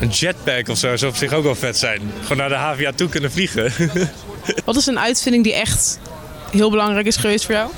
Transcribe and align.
Een 0.00 0.08
jetpack 0.08 0.68
of 0.68 0.78
zo 0.78 0.96
zou 0.96 1.10
op 1.10 1.16
zich 1.16 1.32
ook 1.32 1.44
wel 1.44 1.54
vet 1.54 1.78
zijn. 1.78 2.12
Gewoon 2.20 2.36
naar 2.36 2.48
de 2.48 2.54
HVA 2.54 2.92
toe 2.92 3.08
kunnen 3.08 3.32
vliegen. 3.32 3.72
Wat 4.64 4.76
is 4.76 4.86
een 4.86 4.98
uitvinding 4.98 5.44
die 5.44 5.54
echt 5.54 5.98
heel 6.50 6.70
belangrijk 6.70 7.06
is 7.06 7.16
geweest 7.16 7.44
voor 7.44 7.54
jou? 7.54 7.70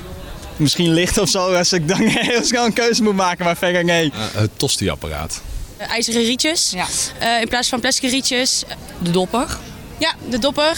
Misschien 0.55 0.93
licht 0.93 1.17
of 1.17 1.29
zo, 1.29 1.53
als 1.53 1.73
ik 1.73 1.87
dan 1.87 2.01
heel 2.07 2.43
snel 2.43 2.65
een 2.65 2.73
keuze 2.73 3.03
moet 3.03 3.15
maken, 3.15 3.45
maar 3.45 3.57
verder 3.57 3.83
nee. 3.83 4.11
het 4.15 4.59
tosti-apparaat. 4.59 5.41
IJzeren 5.77 6.23
rietjes. 6.23 6.71
Ja. 6.71 6.85
Eh, 7.19 7.41
in 7.41 7.47
plaats 7.47 7.69
van 7.69 7.79
plastic 7.79 8.09
rietjes. 8.09 8.63
De 8.99 9.11
dopper. 9.11 9.57
Ja, 9.97 10.13
de 10.29 10.39
dopper. 10.39 10.77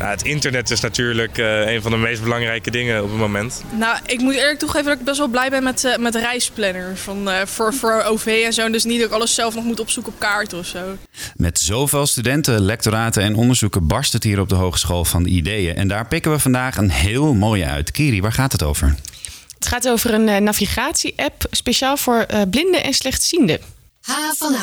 Ja, 0.00 0.10
het 0.10 0.22
internet 0.22 0.70
is 0.70 0.80
natuurlijk 0.80 1.38
eh, 1.38 1.72
een 1.72 1.82
van 1.82 1.90
de 1.90 1.96
meest 1.96 2.22
belangrijke 2.22 2.70
dingen 2.70 3.02
op 3.02 3.08
het 3.08 3.18
moment. 3.18 3.62
Nou, 3.78 3.98
ik 4.06 4.20
moet 4.20 4.34
eerlijk 4.34 4.58
toegeven 4.58 4.86
dat 4.86 4.98
ik 4.98 5.04
best 5.04 5.18
wel 5.18 5.28
blij 5.28 5.50
ben 5.50 5.62
met, 5.62 5.84
eh, 5.84 5.96
met 5.96 6.14
reisplanner. 6.14 6.96
Van, 6.96 7.30
eh, 7.30 7.46
voor, 7.46 7.74
voor 7.74 8.02
OV 8.02 8.42
en 8.44 8.52
zo. 8.52 8.70
Dus 8.70 8.84
niet 8.84 8.98
dat 8.98 9.08
ik 9.08 9.14
alles 9.14 9.34
zelf 9.34 9.54
nog 9.54 9.64
moet 9.64 9.80
opzoeken 9.80 10.12
op 10.12 10.18
kaart 10.18 10.52
of 10.52 10.66
zo. 10.66 10.96
Met 11.34 11.58
zoveel 11.58 12.06
studenten, 12.06 12.60
lectoraten 12.60 13.22
en 13.22 13.34
onderzoeken 13.34 13.86
barst 13.86 14.12
het 14.12 14.22
hier 14.22 14.40
op 14.40 14.48
de 14.48 14.54
Hogeschool 14.54 15.04
van 15.04 15.22
de 15.22 15.30
Ideeën. 15.30 15.76
En 15.76 15.88
daar 15.88 16.06
pikken 16.06 16.30
we 16.30 16.38
vandaag 16.38 16.76
een 16.76 16.90
heel 16.90 17.34
mooie 17.34 17.66
uit. 17.66 17.90
Kiri, 17.90 18.20
waar 18.20 18.32
gaat 18.32 18.52
het 18.52 18.62
over? 18.62 18.94
Het 19.54 19.66
gaat 19.66 19.88
over 19.88 20.14
een 20.14 20.44
navigatie-app 20.44 21.46
speciaal 21.50 21.96
voor 21.96 22.18
eh, 22.20 22.40
blinden 22.50 22.82
en 22.82 22.94
slechtzienden. 22.94 23.58
H 24.00 24.12
van. 24.38 24.56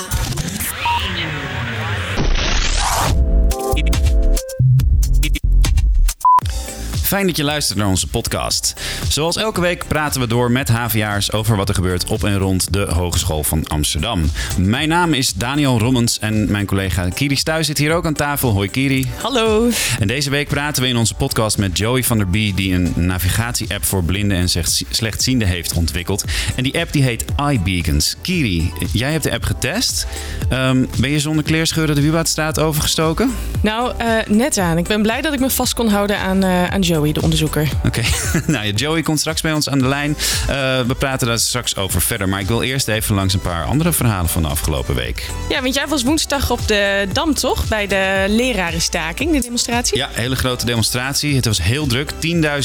Fijn 7.07 7.27
dat 7.27 7.37
je 7.37 7.43
luistert 7.43 7.77
naar 7.77 7.87
onze 7.87 8.07
podcast. 8.07 8.73
Zoals 9.09 9.35
elke 9.35 9.61
week 9.61 9.87
praten 9.87 10.21
we 10.21 10.27
door 10.27 10.51
met 10.51 10.69
HVA'ers 10.69 11.31
over 11.31 11.55
wat 11.55 11.69
er 11.69 11.75
gebeurt 11.75 12.05
op 12.05 12.23
en 12.23 12.37
rond 12.37 12.73
de 12.73 12.79
Hogeschool 12.93 13.43
van 13.43 13.67
Amsterdam. 13.67 14.31
Mijn 14.57 14.89
naam 14.89 15.13
is 15.13 15.33
Daniel 15.33 15.79
Rommens 15.79 16.19
en 16.19 16.51
mijn 16.51 16.65
collega 16.65 17.09
Kiri 17.09 17.35
Stuy 17.35 17.63
zit 17.63 17.77
hier 17.77 17.93
ook 17.93 18.05
aan 18.05 18.13
tafel. 18.13 18.51
Hoi 18.51 18.69
Kiri. 18.69 19.09
Hallo. 19.21 19.69
En 19.99 20.07
deze 20.07 20.29
week 20.29 20.47
praten 20.47 20.83
we 20.83 20.89
in 20.89 20.97
onze 20.97 21.13
podcast 21.13 21.57
met 21.57 21.77
Joey 21.77 22.03
van 22.03 22.17
der 22.17 22.29
Bie, 22.29 22.53
die 22.53 22.73
een 22.73 22.93
navigatie-app 22.95 23.85
voor 23.85 24.03
blinden 24.03 24.37
en 24.37 24.49
slecht- 24.49 24.83
slechtzienden 24.89 25.47
heeft 25.47 25.73
ontwikkeld. 25.73 26.23
En 26.55 26.63
die 26.63 26.79
app 26.79 26.91
die 26.91 27.03
heet 27.03 27.25
iBeacons. 27.51 28.15
Kiri, 28.21 28.71
jij 28.91 29.11
hebt 29.11 29.23
de 29.23 29.31
app 29.31 29.43
getest. 29.43 30.07
Ehm, 30.49 30.85
ben 30.99 31.09
je 31.09 31.19
zonder 31.19 31.43
kleerscheuren 31.43 31.95
de 31.95 32.01
Wieboudstraat 32.01 32.59
overgestoken? 32.59 33.31
Nou, 33.61 33.93
eh, 33.97 34.07
net 34.27 34.57
aan. 34.57 34.77
Ik 34.77 34.87
ben 34.87 35.01
blij 35.01 35.21
dat 35.21 35.33
ik 35.33 35.39
me 35.39 35.49
vast 35.49 35.73
kon 35.73 35.87
houden 35.89 36.17
aan, 36.19 36.43
eh, 36.43 36.63
aan 36.67 36.81
Joey, 36.81 36.95
de 37.05 37.21
onderzoeker. 37.21 37.69
Oké, 37.85 38.01
nou 38.45 38.65
ja, 38.65 38.71
Joey 38.71 39.01
komt 39.01 39.19
straks 39.19 39.41
bij 39.41 39.53
ons 39.53 39.69
aan 39.69 39.79
de 39.79 39.87
lijn. 39.87 40.17
Eh, 40.47 40.55
we 40.81 40.95
praten 40.97 41.27
daar 41.27 41.39
straks 41.39 41.75
over 41.75 42.01
verder. 42.01 42.29
Maar 42.29 42.39
ik 42.39 42.47
wil 42.47 42.61
eerst 42.61 42.87
even 42.87 43.15
langs 43.15 43.33
een 43.33 43.39
paar 43.39 43.65
andere 43.65 43.93
verhalen 43.93 44.29
van 44.29 44.41
de 44.41 44.47
afgelopen 44.47 44.95
week. 44.95 45.29
Ja, 45.49 45.61
want 45.61 45.75
jij 45.75 45.87
was 45.87 46.03
woensdag 46.03 46.49
op 46.51 46.67
de 46.67 47.07
Dam, 47.13 47.33
toch? 47.33 47.67
Bij 47.67 47.87
de 47.87 48.25
lerarenstaking, 48.27 49.31
de 49.33 49.39
demonstratie? 49.39 49.97
Ja, 49.97 50.09
hele 50.11 50.35
grote 50.35 50.65
demonstratie. 50.65 51.35
Het 51.35 51.45
was 51.45 51.61
heel 51.61 51.87
druk. 51.87 52.11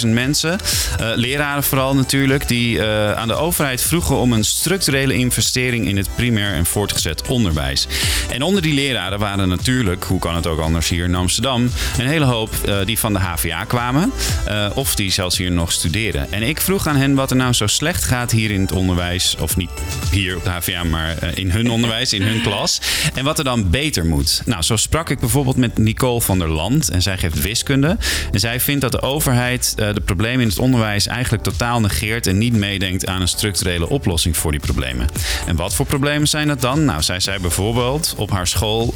10.000 0.02 0.08
mensen. 0.08 0.58
Eh, 0.98 1.11
leraren 1.14 1.62
vooral 1.62 1.94
natuurlijk. 1.94 2.48
Die 2.48 2.83
eh, 2.83 3.12
aan 3.12 3.28
de 3.28 3.34
overheid 3.34 3.83
vroegen 3.83 4.17
om 4.17 4.33
een 4.33 4.44
structurele 4.44 5.14
investering 5.14 5.86
in 5.86 5.96
het 5.96 6.08
primair 6.14 6.55
en 6.55 6.67
voortgezet 6.67 7.28
onderwijs. 7.28 7.86
En 8.30 8.42
onder 8.42 8.62
die 8.62 8.74
leraren 8.74 9.19
waren 9.19 9.48
natuurlijk, 9.48 10.05
hoe 10.05 10.19
kan 10.19 10.34
het 10.34 10.46
ook 10.46 10.61
anders 10.61 10.89
hier 10.89 11.05
in 11.05 11.14
Amsterdam, 11.14 11.70
een 11.98 12.06
hele 12.06 12.24
hoop 12.24 12.55
eh, 12.64 12.77
die 12.84 12.98
van 12.98 13.12
de 13.12 13.19
HVA 13.19 13.64
kwamen. 13.64 14.12
Eh, 14.46 14.70
of 14.74 14.94
die 14.94 15.10
zelfs 15.10 15.36
hier 15.36 15.52
nog 15.52 15.72
studeren. 15.72 16.32
En 16.32 16.42
ik 16.42 16.60
vroeg 16.60 16.86
aan 16.86 16.96
hen 16.96 17.14
wat 17.14 17.30
er 17.30 17.36
nou 17.36 17.52
zo 17.52 17.66
slecht 17.66 18.04
gaat 18.04 18.30
hier 18.30 18.50
in 18.50 18.60
het 18.60 18.72
onderwijs. 18.72 19.36
Of 19.40 19.56
niet 19.56 19.70
hier 20.10 20.36
op 20.36 20.44
de 20.44 20.50
HVA, 20.50 20.84
maar 20.84 21.18
eh, 21.18 21.28
in 21.34 21.50
hun 21.50 21.70
onderwijs, 21.70 22.12
in 22.12 22.22
hun 22.22 22.42
klas. 22.42 22.80
En 23.14 23.24
wat 23.24 23.38
er 23.38 23.44
dan 23.44 23.70
beter 23.70 24.06
moet. 24.06 24.42
Nou, 24.44 24.62
zo 24.62 24.76
sprak 24.76 25.10
ik 25.10 25.18
bijvoorbeeld 25.18 25.56
met 25.56 25.78
Nicole 25.78 26.20
van 26.20 26.38
der 26.38 26.48
Land. 26.48 26.90
En 26.90 27.02
zij 27.02 27.18
geeft 27.18 27.40
wiskunde. 27.40 27.96
En 28.32 28.40
zij 28.40 28.60
vindt 28.60 28.80
dat 28.80 28.92
de 28.92 29.02
overheid 29.02 29.74
eh, 29.76 29.94
de 29.94 30.00
problemen 30.00 30.40
in 30.40 30.48
het 30.48 30.58
onderwijs 30.58 31.06
eigenlijk 31.06 31.42
totaal 31.42 31.80
negeert. 31.80 32.27
En 32.27 32.38
niet 32.38 32.55
meedenkt 32.55 33.06
aan 33.06 33.20
een 33.20 33.28
structurele 33.28 33.88
oplossing 33.88 34.36
voor 34.36 34.50
die 34.50 34.61
problemen. 34.61 35.06
En 35.46 35.56
wat 35.56 35.74
voor 35.74 35.86
problemen 35.86 36.28
zijn 36.28 36.48
dat 36.48 36.61
dan? 36.61 36.84
Nou, 36.84 37.02
zij 37.02 37.20
zei 37.20 37.38
bijvoorbeeld 37.38 38.14
op 38.16 38.30
haar 38.30 38.46
school 38.46 38.94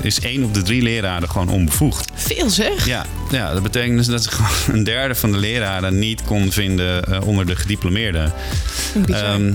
is 0.00 0.20
één 0.20 0.44
op 0.44 0.54
de 0.54 0.62
drie 0.62 0.82
leraren 0.82 1.30
gewoon 1.30 1.48
onbevoegd. 1.48 2.10
Veel 2.14 2.50
zeg. 2.50 2.86
Ja, 2.86 3.06
ja, 3.30 3.52
dat 3.52 3.62
betekent 3.62 3.96
dus 3.96 4.06
dat 4.06 4.22
ze 4.22 4.30
een 4.72 4.84
derde 4.84 5.14
van 5.14 5.32
de 5.32 5.38
leraren 5.38 5.98
niet 5.98 6.22
kon 6.22 6.52
vinden 6.52 7.04
eh, 7.04 7.26
onder 7.26 7.46
de 7.46 7.56
gediplomeerden. 7.56 8.32
Ehm, 9.08 9.52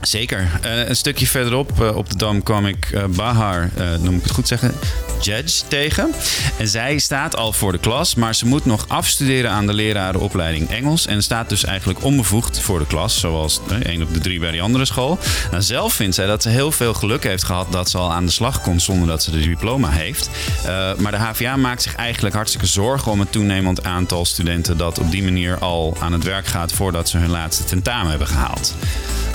zeker. 0.00 0.48
Eh, 0.62 0.88
een 0.88 0.96
stukje 0.96 1.26
verderop 1.26 1.82
eh, 1.82 1.96
op 1.96 2.10
de 2.10 2.16
dam 2.16 2.42
kwam 2.42 2.66
ik 2.66 3.04
Bahar, 3.16 3.70
noem 4.00 4.16
ik 4.16 4.22
het 4.22 4.32
goed 4.32 4.48
zeggen, 4.48 4.74
Judge 5.20 5.62
tegen. 5.68 6.14
En 6.58 6.68
zij 6.68 6.98
staat 6.98 7.36
al 7.36 7.52
voor 7.52 7.72
de 7.72 7.78
klas, 7.78 8.14
maar 8.14 8.34
ze 8.34 8.46
moet 8.46 8.64
nog 8.64 8.84
afstuderen 8.88 9.50
aan 9.50 9.66
de 9.66 9.72
lerarenopleiding 9.72 10.70
Engels. 10.70 11.06
En 11.06 11.22
staat 11.22 11.48
dus 11.48 11.64
eigenlijk 11.64 12.04
onbevoegd 12.04 12.60
voor 12.60 12.78
de 12.78 12.86
klas, 12.86 13.20
zoals 13.20 13.60
één 13.82 14.02
op 14.02 14.14
de 14.14 14.20
drie 14.20 14.40
bij 14.40 14.50
die 14.50 14.62
andere 14.62 14.84
school. 14.84 15.18
Nou, 15.50 15.62
zelf 15.62 15.92
vindt 15.92 16.14
zij 16.14 16.26
dat 16.26 16.42
ze 16.42 16.48
heel 16.48 16.72
veel 16.72 16.94
geluk 16.94 17.22
heeft 17.22 17.44
gehad 17.44 17.72
dat 17.72 17.90
ze 17.90 17.98
al 17.98 18.12
aan 18.12 18.26
de 18.26 18.32
slag 18.32 18.60
kon 18.60 18.80
zonder 18.80 19.08
dat 19.08 19.22
ze 19.22 19.30
de 19.30 19.40
diploma 19.40 19.90
heeft. 19.90 20.30
Eh, 20.64 20.94
maar 20.94 21.12
de 21.12 21.18
HVA 21.18 21.56
maakt 21.56 21.82
zich 21.82 21.94
eigenlijk 21.94 22.34
hartstikke 22.34 22.66
zorgen 22.66 23.12
om 23.12 23.20
het 23.20 23.32
toenemend 23.32 23.84
aantal 23.84 24.24
studenten 24.24 24.76
dat 24.76 24.98
op 24.98 25.10
die 25.10 25.22
manier 25.22 25.58
al 25.58 25.96
aan 26.00 26.12
het 26.12 26.24
werk 26.24 26.46
gaat 26.46 26.72
voordat 26.72 27.08
ze 27.08 27.18
hun 27.18 27.30
laatste 27.30 27.64
tentamen 27.64 28.10
hebben 28.10 28.28
gehaald. 28.28 28.74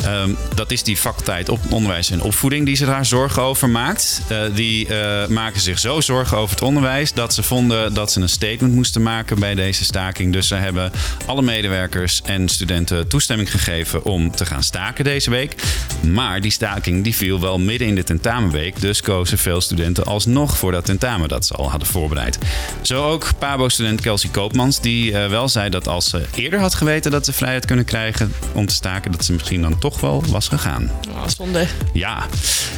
Ehm, 0.03 0.29
dat 0.56 0.72
is 0.72 0.84
die 0.84 0.97
faculteit 0.97 1.50
op 1.50 1.59
onderwijs 1.69 2.09
en 2.12 2.22
opvoeding 2.22 2.66
die 2.66 2.75
zich 2.75 2.88
daar 2.88 3.06
zorgen 3.06 3.41
over 3.41 3.69
maakt. 3.69 4.22
Eh, 4.28 4.38
die 4.53 4.88
eh, 4.88 5.28
maken 5.28 5.62
zich 5.62 5.79
zo 5.79 6.01
zorgen 6.01 6.38
over 6.38 6.56
het 6.56 6.63
onderwijs 6.63 7.13
dat 7.13 7.34
ze 7.34 7.44
vonden 7.44 7.94
dat 7.94 8.11
ze 8.11 8.22
een 8.22 8.29
statement 8.29 8.73
moesten 8.73 9.01
maken 9.01 9.40
bij 9.40 9.56
deze 9.56 9.84
staking. 9.84 10.34
Dus 10.34 10.47
ze 10.47 10.56
hebben 10.56 10.91
alle 11.25 11.41
medewerkers 11.41 12.22
en 12.25 12.50
studenten 12.50 13.07
toestemming 13.07 13.51
gegeven 13.51 14.03
om 14.03 14.31
te 14.31 14.45
gaan 14.45 14.63
staken 14.63 15.03
deze 15.03 15.29
week. 15.29 15.56
Maar 16.01 16.41
die 16.41 16.51
staking 16.51 17.03
die 17.03 17.16
viel 17.16 17.40
wel 17.40 17.59
midden 17.59 17.88
in 17.88 17.95
de 17.95 18.03
tentamenweek. 18.03 18.81
Dus 18.81 19.01
kozen 19.01 19.38
veel 19.38 19.61
studenten 19.61 20.03
alsnog 20.03 20.57
voor 20.57 20.72
dat 20.72 20.85
tentamen 20.85 21.29
dat 21.29 21.45
ze 21.45 21.53
al 21.53 21.69
hadden 21.69 21.88
voorbereid. 21.88 22.38
Zo 22.81 23.03
ook 23.03 23.29
Pabo-student 23.40 24.01
Kelsey 24.01 24.29
Koopmans, 24.29 24.81
die 24.81 25.17
eh, 25.17 25.29
wel 25.29 25.50
zei 25.50 25.69
dat 25.69 25.88
als 25.88 26.09
ze 26.09 26.25
eerder 26.35 26.59
had 26.59 26.75
geweten 26.75 27.11
dat 27.11 27.25
ze 27.25 27.34
vrijheid 27.34 27.66
kunnen 27.66 27.85
krijgen 27.85 28.34
om 28.53 28.66
te 28.66 28.73
staken, 28.73 29.11
dat 29.11 29.25
ze 29.25 29.34
misschien 29.34 29.61
dan 29.61 29.79
toch 29.79 29.91
wel 30.00 30.24
was 30.28 30.47
gegaan. 30.47 30.91
Oh, 31.09 31.28
zonde. 31.28 31.66
Ja. 31.94 32.25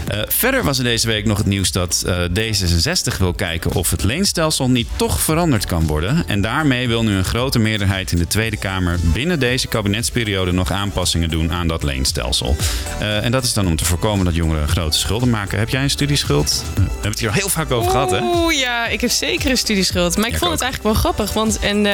Eh, 0.07 0.21
verder 0.27 0.63
was 0.63 0.77
er 0.77 0.83
deze 0.83 1.07
week 1.07 1.25
nog 1.25 1.37
het 1.37 1.47
nieuws 1.47 1.71
dat 1.71 2.03
eh, 2.05 2.17
D66 2.39 3.17
wil 3.17 3.33
kijken 3.33 3.71
of 3.71 3.89
het 3.89 4.03
leenstelsel 4.03 4.69
niet 4.69 4.87
toch 4.95 5.19
veranderd 5.19 5.65
kan 5.65 5.87
worden. 5.87 6.23
En 6.27 6.41
daarmee 6.41 6.87
wil 6.87 7.03
nu 7.03 7.15
een 7.15 7.25
grote 7.25 7.59
meerderheid 7.59 8.11
in 8.11 8.17
de 8.17 8.27
Tweede 8.27 8.57
Kamer 8.57 8.99
binnen 9.01 9.39
deze 9.39 9.67
kabinetsperiode 9.67 10.51
nog 10.51 10.71
aanpassingen 10.71 11.29
doen 11.29 11.51
aan 11.51 11.67
dat 11.67 11.83
leenstelsel. 11.83 12.55
Eh, 12.99 13.23
en 13.23 13.31
dat 13.31 13.43
is 13.43 13.53
dan 13.53 13.67
om 13.67 13.75
te 13.75 13.85
voorkomen 13.85 14.25
dat 14.25 14.35
jongeren 14.35 14.67
grote 14.67 14.97
schulden 14.97 15.29
maken. 15.29 15.59
Heb 15.59 15.69
jij 15.69 15.83
een 15.83 15.89
studieschuld? 15.89 16.63
We 16.75 16.81
hebben 16.81 17.09
het 17.09 17.19
hier 17.19 17.29
al 17.29 17.35
heel 17.35 17.49
vaak 17.49 17.71
over 17.71 17.91
gehad, 17.91 18.11
hè? 18.11 18.19
Oeh, 18.21 18.59
ja, 18.59 18.87
ik 18.87 19.01
heb 19.01 19.09
zeker 19.09 19.49
een 19.49 19.57
studieschuld. 19.57 20.17
Maar 20.17 20.25
ik 20.27 20.31
Ja, 20.31 20.37
vond 20.37 20.51
ik 20.51 20.59
het 20.59 20.63
eigenlijk 20.69 20.93
wel 20.93 21.01
grappig. 21.01 21.33
Want 21.33 21.59
en, 21.59 21.85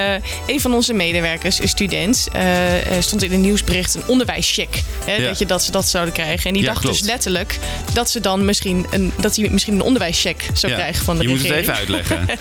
een 0.46 0.60
van 0.60 0.74
onze 0.74 0.92
medewerkers, 0.92 1.60
een 1.60 1.68
student, 1.68 2.28
stond 3.00 3.22
in 3.22 3.32
een 3.32 3.40
nieuwsbericht 3.40 3.94
een 3.94 4.02
onderwijscheck. 4.06 4.82
Hè, 5.10 5.16
Ja. 5.16 5.28
dat, 5.28 5.38
je, 5.38 5.46
dat 5.46 5.62
ze 5.64 5.70
dat 5.70 5.88
zouden 5.88 6.14
krijgen. 6.14 6.46
En 6.46 6.52
die 6.52 6.62
Ja, 6.62 6.68
dacht 6.68 6.80
klopt. 6.80 6.98
dus 6.98 7.06
letterlijk 7.06 7.58
dat 7.92 8.10
ze 8.10 8.20
dan 8.20 8.44
misschien 8.44 8.86
een, 8.90 9.12
dat 9.20 9.36
hij 9.36 9.48
misschien 9.50 9.74
een 9.74 9.80
onderwijscheck 9.82 10.46
zou 10.54 10.72
Ja, 10.72 10.78
krijgen 10.78 11.04
van 11.04 11.16
de 11.16 11.22
je 11.22 11.28
moet 11.28 11.42
het 11.42 11.50
even 11.50 11.74
uitleggen. 11.74 12.26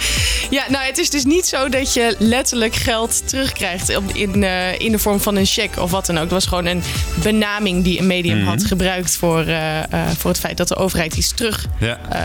Ja, 0.50 0.66
nou, 0.69 0.85
het 0.85 0.97
is 0.97 1.09
dus 1.09 1.24
niet 1.25 1.46
zo 1.46 1.69
dat 1.69 1.94
je 1.94 2.16
letterlijk 2.19 2.75
geld 2.75 3.28
terugkrijgt 3.28 3.96
op- 3.96 4.13
in, 4.16 4.44
eh, 4.44 4.80
in 4.80 4.91
de 4.91 5.00
vorm 5.00 5.19
van 5.19 5.35
een 5.35 5.46
cheque 5.46 5.81
of 5.81 5.91
wat 5.91 6.06
dan 6.06 6.16
ook. 6.16 6.22
Het 6.24 6.31
was 6.31 6.46
gewoon 6.46 6.66
een 6.66 6.81
benaming 7.24 7.84
die 7.84 8.00
een 8.00 8.07
medium 8.07 8.38
Mhm. 8.38 8.47
had 8.47 8.66
gebruikt 8.66 9.16
voor, 9.16 9.40
eh, 9.40 9.78
eh, 9.94 10.07
voor 10.18 10.30
het 10.31 10.40
feit 10.40 10.57
dat 10.57 10.68
de 10.68 10.75
overheid 10.75 11.16
iets 11.16 11.31
terug 11.34 11.66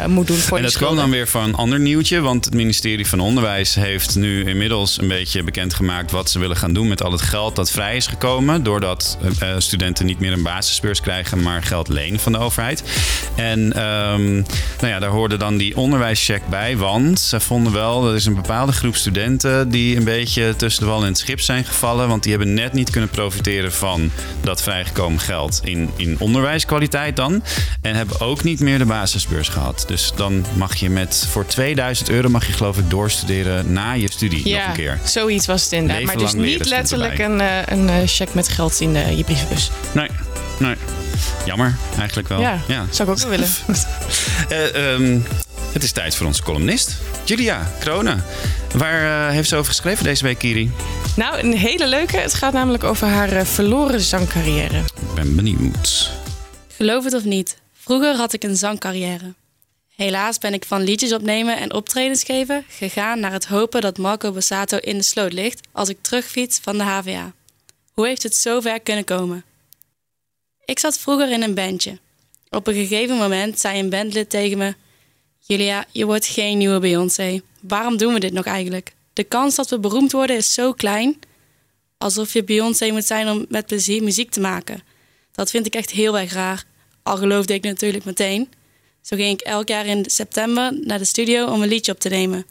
moet 0.09 0.27
doen 0.27 0.37
voor 0.37 0.57
En 0.57 0.63
dat 0.63 0.77
kwam 0.77 0.97
dan 0.97 1.11
weer 1.11 1.29
van 1.29 1.43
een 1.45 1.55
ander 1.55 1.81
nieuwtje. 1.81 2.21
Want 2.21 2.45
het 2.45 2.55
ministerie 2.55 3.07
van 3.07 3.21
Onderwijs 3.21 3.75
heeft 3.75 4.15
nu 4.17 4.45
inmiddels 4.49 4.99
een 5.01 5.09
beetje 5.09 5.43
bekendgemaakt 5.43 6.11
wat 6.11 6.31
ze 6.31 6.39
willen 6.39 6.57
gaan 6.57 6.73
doen 6.73 6.89
met 6.89 7.03
al 7.03 7.13
het 7.13 7.21
geld 7.23 7.57
dat 7.57 7.71
vrij 7.71 7.97
is 7.97 8.07
gekomen. 8.07 8.63
Doordat 8.63 9.19
studenten 9.59 10.07
niet 10.07 10.21
meer 10.21 10.33
een 10.35 10.43
basisbeurs 10.43 11.01
krijgen, 11.01 11.43
maar 11.43 11.63
geld 11.63 11.89
lenen 11.89 12.21
van 12.21 12.33
de 12.33 12.39
overheid. 12.39 12.83
En 13.35 13.73
ehm, 13.73 14.33
nou 14.35 14.87
ja, 14.93 14.99
daar 14.99 15.11
hoorde 15.11 15.37
dan 15.37 15.57
die 15.57 15.77
onderwijscheck 15.77 16.43
bij. 16.49 16.77
Want 16.77 17.21
ze 17.21 17.41
vonden 17.41 17.73
wel, 17.73 18.03
dat 18.03 18.15
is 18.15 18.27
een 18.27 18.35
bepaalde 18.35 18.73
groep 18.73 18.97
studenten 18.97 19.69
die 19.71 19.97
een 19.97 20.05
beetje 20.05 20.57
tussen 20.57 20.83
de 20.83 20.89
wal 20.91 21.01
en 21.01 21.07
het 21.07 21.19
schip 21.19 21.41
zijn 21.41 21.65
gevallen. 21.65 22.09
Want 22.09 22.23
die 22.23 22.33
hebben 22.33 22.55
net 22.55 22.73
niet 22.73 22.91
kunnen 22.91 23.11
profiteren 23.11 23.73
van 23.73 24.11
dat 24.41 24.63
vrijgekomen 24.63 25.21
geld 25.21 25.61
in, 25.65 25.91
in 25.97 26.17
onderwijskwaliteit 26.19 27.17
dan. 27.17 27.43
En 27.81 27.95
hebben 27.95 28.21
ook 28.21 28.43
niet 28.43 28.61
meer 28.61 28.79
de 28.79 28.85
basisbeurs 28.85 29.49
gehad. 29.49 29.85
Dus 29.87 30.13
dan 30.17 30.45
mag 30.57 30.77
je 30.77 30.91
met 30.91 31.27
voor 31.31 31.47
2000 31.47 32.11
euro 32.11 32.29
mag 32.29 32.47
je 32.47 32.53
geloof 32.53 32.79
ik 32.79 32.91
doorstuderen 32.91 33.73
na 33.73 33.93
je 33.93 34.11
studie 34.11 34.55
nog 34.55 34.67
een 34.67 34.73
keer. 34.73 34.99
zoiets 35.05 35.47
was 35.47 35.63
het 35.63 35.73
inderdaad. 35.73 35.99
Leven 35.99 36.19
maar 36.19 36.25
dus 36.25 36.59
niet 36.59 36.69
letterlijk 36.69 37.19
een, 37.19 37.41
eh, 37.41 37.49
een 37.67 37.89
eh, 37.89 37.97
cheque 38.07 38.35
met 38.35 38.49
geld 38.49 38.81
in 38.81 38.97
eh, 38.97 39.17
je 39.17 39.25
brievenbus. 39.25 39.71
Nee. 39.93 40.09
Jammer, 41.45 41.77
eigenlijk 41.99 42.29
wel. 42.29 42.41
Ja, 42.41 42.61
zou 42.91 43.11
ik 43.11 43.15
ook 43.15 43.21
wel 43.21 43.31
willen. 43.31 43.49
Eh, 44.49 44.93
ehm, 44.93 45.21
het 45.73 45.83
is 45.83 45.93
tijd 45.93 46.15
voor 46.15 46.27
onze 46.27 46.43
columnist, 46.43 46.97
Julia 47.25 47.71
Kronen. 47.79 48.25
Waar 48.75 49.29
eh, 49.29 49.35
heeft 49.35 49.49
ze 49.49 49.57
over 49.57 49.73
geschreven 49.73 50.05
deze 50.05 50.25
week, 50.25 50.39
Kiri? 50.39 50.71
Nou, 51.17 51.39
een 51.39 51.57
hele 51.57 51.87
leuke. 51.87 52.17
Het 52.17 52.35
gaat 52.35 52.53
namelijk 52.53 52.85
over 52.85 53.07
haar 53.07 53.33
eh, 53.33 53.45
verloren 53.45 54.01
zangcarrière. 54.01 54.79
Ik 54.79 55.15
ben 55.15 55.37
benieuwd. 55.37 56.11
Geloof 56.77 57.05
het 57.05 57.15
of 57.15 57.25
niet, 57.25 57.59
vroeger 57.73 58.17
had 58.17 58.33
ik 58.33 58.43
een 58.43 58.57
zangcarrière. 58.57 59.35
Helaas 59.97 60.39
ben 60.39 60.55
ik 60.55 60.65
van 60.65 60.83
liedjes 60.83 61.13
opnemen 61.13 61.59
en 61.59 61.75
optredens 61.75 62.25
geven 62.25 62.65
gegaan 62.69 63.21
naar 63.21 63.33
het 63.33 63.47
hopen 63.47 63.81
dat 63.81 63.99
Marco 63.99 64.33
Bassato 64.33 64.77
in 64.77 64.97
de 64.97 65.03
sloot 65.03 65.33
ligt 65.33 65.69
als 65.73 65.89
ik 65.89 65.99
terugfiets 66.01 66.59
van 66.63 66.79
de 66.79 66.85
HVA. 66.85 67.33
Hoe 67.93 68.07
heeft 68.07 68.23
het 68.23 68.37
zo 68.37 68.61
ver 68.61 68.81
kunnen 68.81 69.05
komen? 69.05 69.45
Ik 70.65 70.79
zat 70.79 70.99
vroeger 70.99 71.31
in 71.31 71.43
een 71.43 71.55
bandje. 71.55 71.99
Op 72.51 72.67
een 72.67 72.75
gegeven 72.75 73.17
moment 73.17 73.61
zei 73.61 73.79
een 73.79 73.91
bandlid 73.91 74.31
tegen 74.31 74.59
me: 74.59 74.75
Julia, 75.41 75.87
je 75.91 76.05
wordt 76.05 76.27
geen 76.27 76.59
nieuwe 76.59 76.79
Beyoncé. 76.79 77.41
Waarom 77.61 77.97
doen 77.97 78.13
we 78.13 78.21
dit 78.21 78.33
nog 78.33 78.45
eigenlijk? 78.45 78.93
De 79.13 79.25
kans 79.25 79.55
dat 79.55 79.71
we 79.71 79.79
beroemd 79.79 80.13
worden 80.13 80.37
is 80.37 80.53
zo 80.53 80.73
klein. 80.73 81.19
Alsof 81.99 82.33
je 82.33 82.45
Beyoncé 82.45 82.91
moet 82.91 83.05
zijn 83.05 83.29
om 83.29 83.45
met 83.49 83.67
plezier 83.67 84.03
muziek 84.03 84.31
te 84.31 84.41
maken. 84.41 84.83
Dat 85.33 85.51
vind 85.51 85.67
ik 85.67 85.75
echt 85.75 85.91
heel 85.91 86.19
erg 86.19 86.33
raar. 86.33 86.65
Al 87.03 87.17
geloofde 87.17 87.55
ik 87.55 87.63
natuurlijk 87.63 88.05
meteen. 88.05 88.49
Zo 89.03 89.17
ging 89.17 89.41
ik 89.41 89.41
elk 89.41 89.69
jaar 89.69 89.87
in 89.87 90.05
september 90.07 90.79
naar 90.81 90.99
de 90.99 91.05
studio 91.05 91.47
om 91.47 91.63
een 91.63 91.69
liedje 91.69 91.93
op 91.93 92.01
te 92.01 92.09
nemen. 92.09 92.47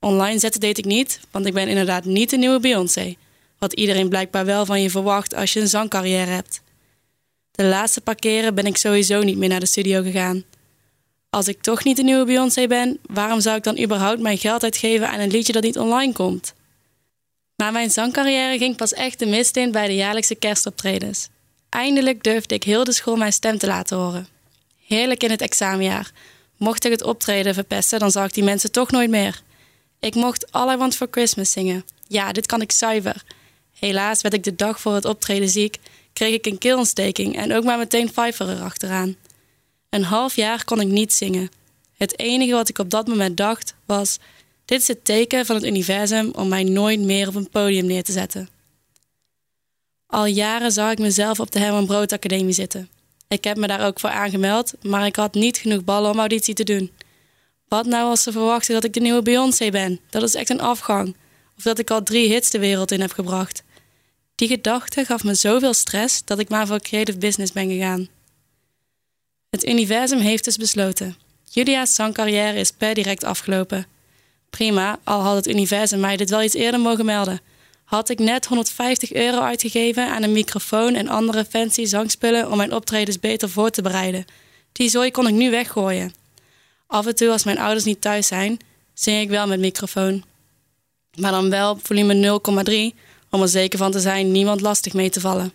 Online 0.00 0.38
zetten 0.38 0.60
deed 0.60 0.78
ik 0.78 0.84
niet, 0.84 1.20
want 1.30 1.46
ik 1.46 1.54
ben 1.54 1.68
inderdaad 1.68 2.04
niet 2.04 2.30
de 2.30 2.36
nieuwe 2.36 2.60
Beyoncé. 2.60 3.14
Wat 3.58 3.72
iedereen 3.72 4.08
blijkbaar 4.08 4.44
wel 4.44 4.66
van 4.66 4.82
je 4.82 4.90
verwacht 4.90 5.34
als 5.34 5.52
je 5.52 5.60
een 5.60 5.68
zangcarrière 5.68 6.30
hebt. 6.30 6.62
De 7.54 7.64
laatste 7.64 8.00
paar 8.00 8.14
keren 8.14 8.54
ben 8.54 8.66
ik 8.66 8.76
sowieso 8.76 9.22
niet 9.22 9.36
meer 9.36 9.48
naar 9.48 9.60
de 9.60 9.66
studio 9.66 10.02
gegaan. 10.02 10.44
Als 11.30 11.48
ik 11.48 11.62
toch 11.62 11.84
niet 11.84 11.96
de 11.96 12.02
nieuwe 12.02 12.24
Beyoncé 12.24 12.66
ben, 12.66 12.98
waarom 13.06 13.40
zou 13.40 13.56
ik 13.56 13.62
dan 13.62 13.78
überhaupt 13.78 14.20
mijn 14.20 14.38
geld 14.38 14.62
uitgeven 14.62 15.08
aan 15.08 15.20
een 15.20 15.30
liedje 15.30 15.52
dat 15.52 15.62
niet 15.62 15.78
online 15.78 16.12
komt? 16.12 16.54
Maar 17.56 17.72
mijn 17.72 17.90
zangcarrière 17.90 18.58
ging 18.58 18.76
pas 18.76 18.92
echt 18.92 19.18
de 19.18 19.26
mist 19.26 19.56
in 19.56 19.72
bij 19.72 19.86
de 19.86 19.94
jaarlijkse 19.94 20.34
kerstoptredens. 20.34 21.28
Eindelijk 21.68 22.22
durfde 22.22 22.54
ik 22.54 22.62
heel 22.62 22.84
de 22.84 22.92
school 22.92 23.16
mijn 23.16 23.32
stem 23.32 23.58
te 23.58 23.66
laten 23.66 23.96
horen. 23.96 24.28
Heerlijk 24.86 25.22
in 25.22 25.30
het 25.30 25.40
examenjaar. 25.40 26.12
Mocht 26.56 26.84
ik 26.84 26.90
het 26.90 27.02
optreden 27.02 27.54
verpesten, 27.54 27.98
dan 27.98 28.10
zag 28.10 28.26
ik 28.26 28.34
die 28.34 28.44
mensen 28.44 28.72
toch 28.72 28.90
nooit 28.90 29.10
meer. 29.10 29.42
Ik 30.00 30.14
mocht 30.14 30.52
All 30.52 30.74
I 30.74 30.76
Want 30.76 30.96
For 30.96 31.08
Christmas 31.10 31.52
zingen. 31.52 31.84
Ja, 32.06 32.32
dit 32.32 32.46
kan 32.46 32.60
ik 32.60 32.72
zuiver. 32.72 33.22
Helaas 33.78 34.22
werd 34.22 34.34
ik 34.34 34.44
de 34.44 34.54
dag 34.54 34.80
voor 34.80 34.94
het 34.94 35.04
optreden 35.04 35.48
ziek, 35.48 35.78
kreeg 36.14 36.34
ik 36.34 36.46
een 36.46 36.58
keelontsteking 36.58 37.36
en 37.36 37.52
ook 37.52 37.64
maar 37.64 37.78
meteen 37.78 38.10
Pfeiffer 38.10 38.48
erachteraan. 38.48 39.16
Een 39.88 40.04
half 40.04 40.36
jaar 40.36 40.64
kon 40.64 40.80
ik 40.80 40.88
niet 40.88 41.12
zingen. 41.12 41.50
Het 41.96 42.18
enige 42.18 42.52
wat 42.52 42.68
ik 42.68 42.78
op 42.78 42.90
dat 42.90 43.06
moment 43.06 43.36
dacht 43.36 43.74
was: 43.86 44.18
dit 44.64 44.80
is 44.80 44.88
het 44.88 45.04
teken 45.04 45.46
van 45.46 45.56
het 45.56 45.64
universum 45.64 46.30
om 46.36 46.48
mij 46.48 46.64
nooit 46.64 47.00
meer 47.00 47.28
op 47.28 47.34
een 47.34 47.48
podium 47.48 47.86
neer 47.86 48.04
te 48.04 48.12
zetten. 48.12 48.48
Al 50.06 50.26
jaren 50.26 50.72
zag 50.72 50.90
ik 50.90 50.98
mezelf 50.98 51.40
op 51.40 51.50
de 51.50 51.58
Herman 51.58 51.86
Brood 51.86 52.12
Academie 52.12 52.52
zitten. 52.52 52.88
Ik 53.28 53.44
heb 53.44 53.56
me 53.56 53.66
daar 53.66 53.86
ook 53.86 54.00
voor 54.00 54.10
aangemeld, 54.10 54.74
maar 54.82 55.06
ik 55.06 55.16
had 55.16 55.34
niet 55.34 55.56
genoeg 55.56 55.84
ballen 55.84 56.10
om 56.10 56.18
auditie 56.18 56.54
te 56.54 56.64
doen. 56.64 56.92
Wat 57.68 57.86
nou 57.86 58.08
als 58.08 58.22
ze 58.22 58.32
verwachten 58.32 58.74
dat 58.74 58.84
ik 58.84 58.92
de 58.92 59.00
nieuwe 59.00 59.22
Beyoncé 59.22 59.70
ben? 59.70 60.00
Dat 60.10 60.22
is 60.22 60.34
echt 60.34 60.50
een 60.50 60.60
afgang. 60.60 61.16
Of 61.56 61.62
dat 61.62 61.78
ik 61.78 61.90
al 61.90 62.02
drie 62.02 62.28
hits 62.28 62.50
de 62.50 62.58
wereld 62.58 62.90
in 62.90 63.00
heb 63.00 63.12
gebracht. 63.12 63.62
Die 64.34 64.48
gedachte 64.48 65.04
gaf 65.04 65.24
me 65.24 65.34
zoveel 65.34 65.74
stress 65.74 66.24
dat 66.24 66.38
ik 66.38 66.48
maar 66.48 66.66
voor 66.66 66.80
creative 66.80 67.18
business 67.18 67.52
ben 67.52 67.68
gegaan. 67.68 68.08
Het 69.50 69.66
universum 69.66 70.18
heeft 70.18 70.44
dus 70.44 70.56
besloten. 70.56 71.16
Julia's 71.44 71.94
zangcarrière 71.94 72.58
is 72.58 72.70
per 72.70 72.94
direct 72.94 73.24
afgelopen. 73.24 73.86
Prima, 74.50 74.98
al 75.04 75.20
had 75.20 75.36
het 75.36 75.48
universum 75.48 76.00
mij 76.00 76.16
dit 76.16 76.30
wel 76.30 76.42
iets 76.42 76.54
eerder 76.54 76.80
mogen 76.80 77.04
melden. 77.04 77.40
Had 77.84 78.08
ik 78.08 78.18
net 78.18 78.46
150 78.46 79.12
euro 79.12 79.40
uitgegeven 79.40 80.08
aan 80.08 80.22
een 80.22 80.32
microfoon 80.32 80.94
en 80.94 81.08
andere 81.08 81.44
fancy 81.44 81.84
zangspullen 81.84 82.50
om 82.50 82.56
mijn 82.56 82.74
optredens 82.74 83.20
beter 83.20 83.50
voor 83.50 83.70
te 83.70 83.82
bereiden. 83.82 84.24
Die 84.72 84.88
zooi 84.88 85.10
kon 85.10 85.26
ik 85.26 85.34
nu 85.34 85.50
weggooien. 85.50 86.14
Af 86.86 87.06
en 87.06 87.14
toe 87.14 87.30
als 87.30 87.44
mijn 87.44 87.58
ouders 87.58 87.84
niet 87.84 88.00
thuis 88.00 88.26
zijn, 88.26 88.58
zing 88.94 89.20
ik 89.20 89.28
wel 89.28 89.46
met 89.46 89.60
microfoon. 89.60 90.24
Maar 91.18 91.30
dan 91.30 91.50
wel 91.50 91.78
volume 91.82 92.40
0,3 92.92 92.98
om 93.34 93.42
er 93.42 93.48
zeker 93.48 93.78
van 93.78 93.90
te 93.90 94.00
zijn 94.00 94.32
niemand 94.32 94.60
lastig 94.60 94.92
mee 94.92 95.10
te 95.10 95.20
vallen. 95.20 95.52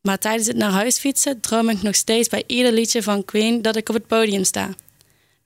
Maar 0.00 0.18
tijdens 0.18 0.46
het 0.46 0.56
naar 0.56 0.70
huis 0.70 0.98
fietsen 0.98 1.40
droom 1.40 1.68
ik 1.68 1.82
nog 1.82 1.94
steeds 1.94 2.28
bij 2.28 2.44
ieder 2.46 2.72
liedje 2.72 3.02
van 3.02 3.24
Queen 3.24 3.62
dat 3.62 3.76
ik 3.76 3.88
op 3.88 3.94
het 3.94 4.06
podium 4.06 4.44
sta. 4.44 4.74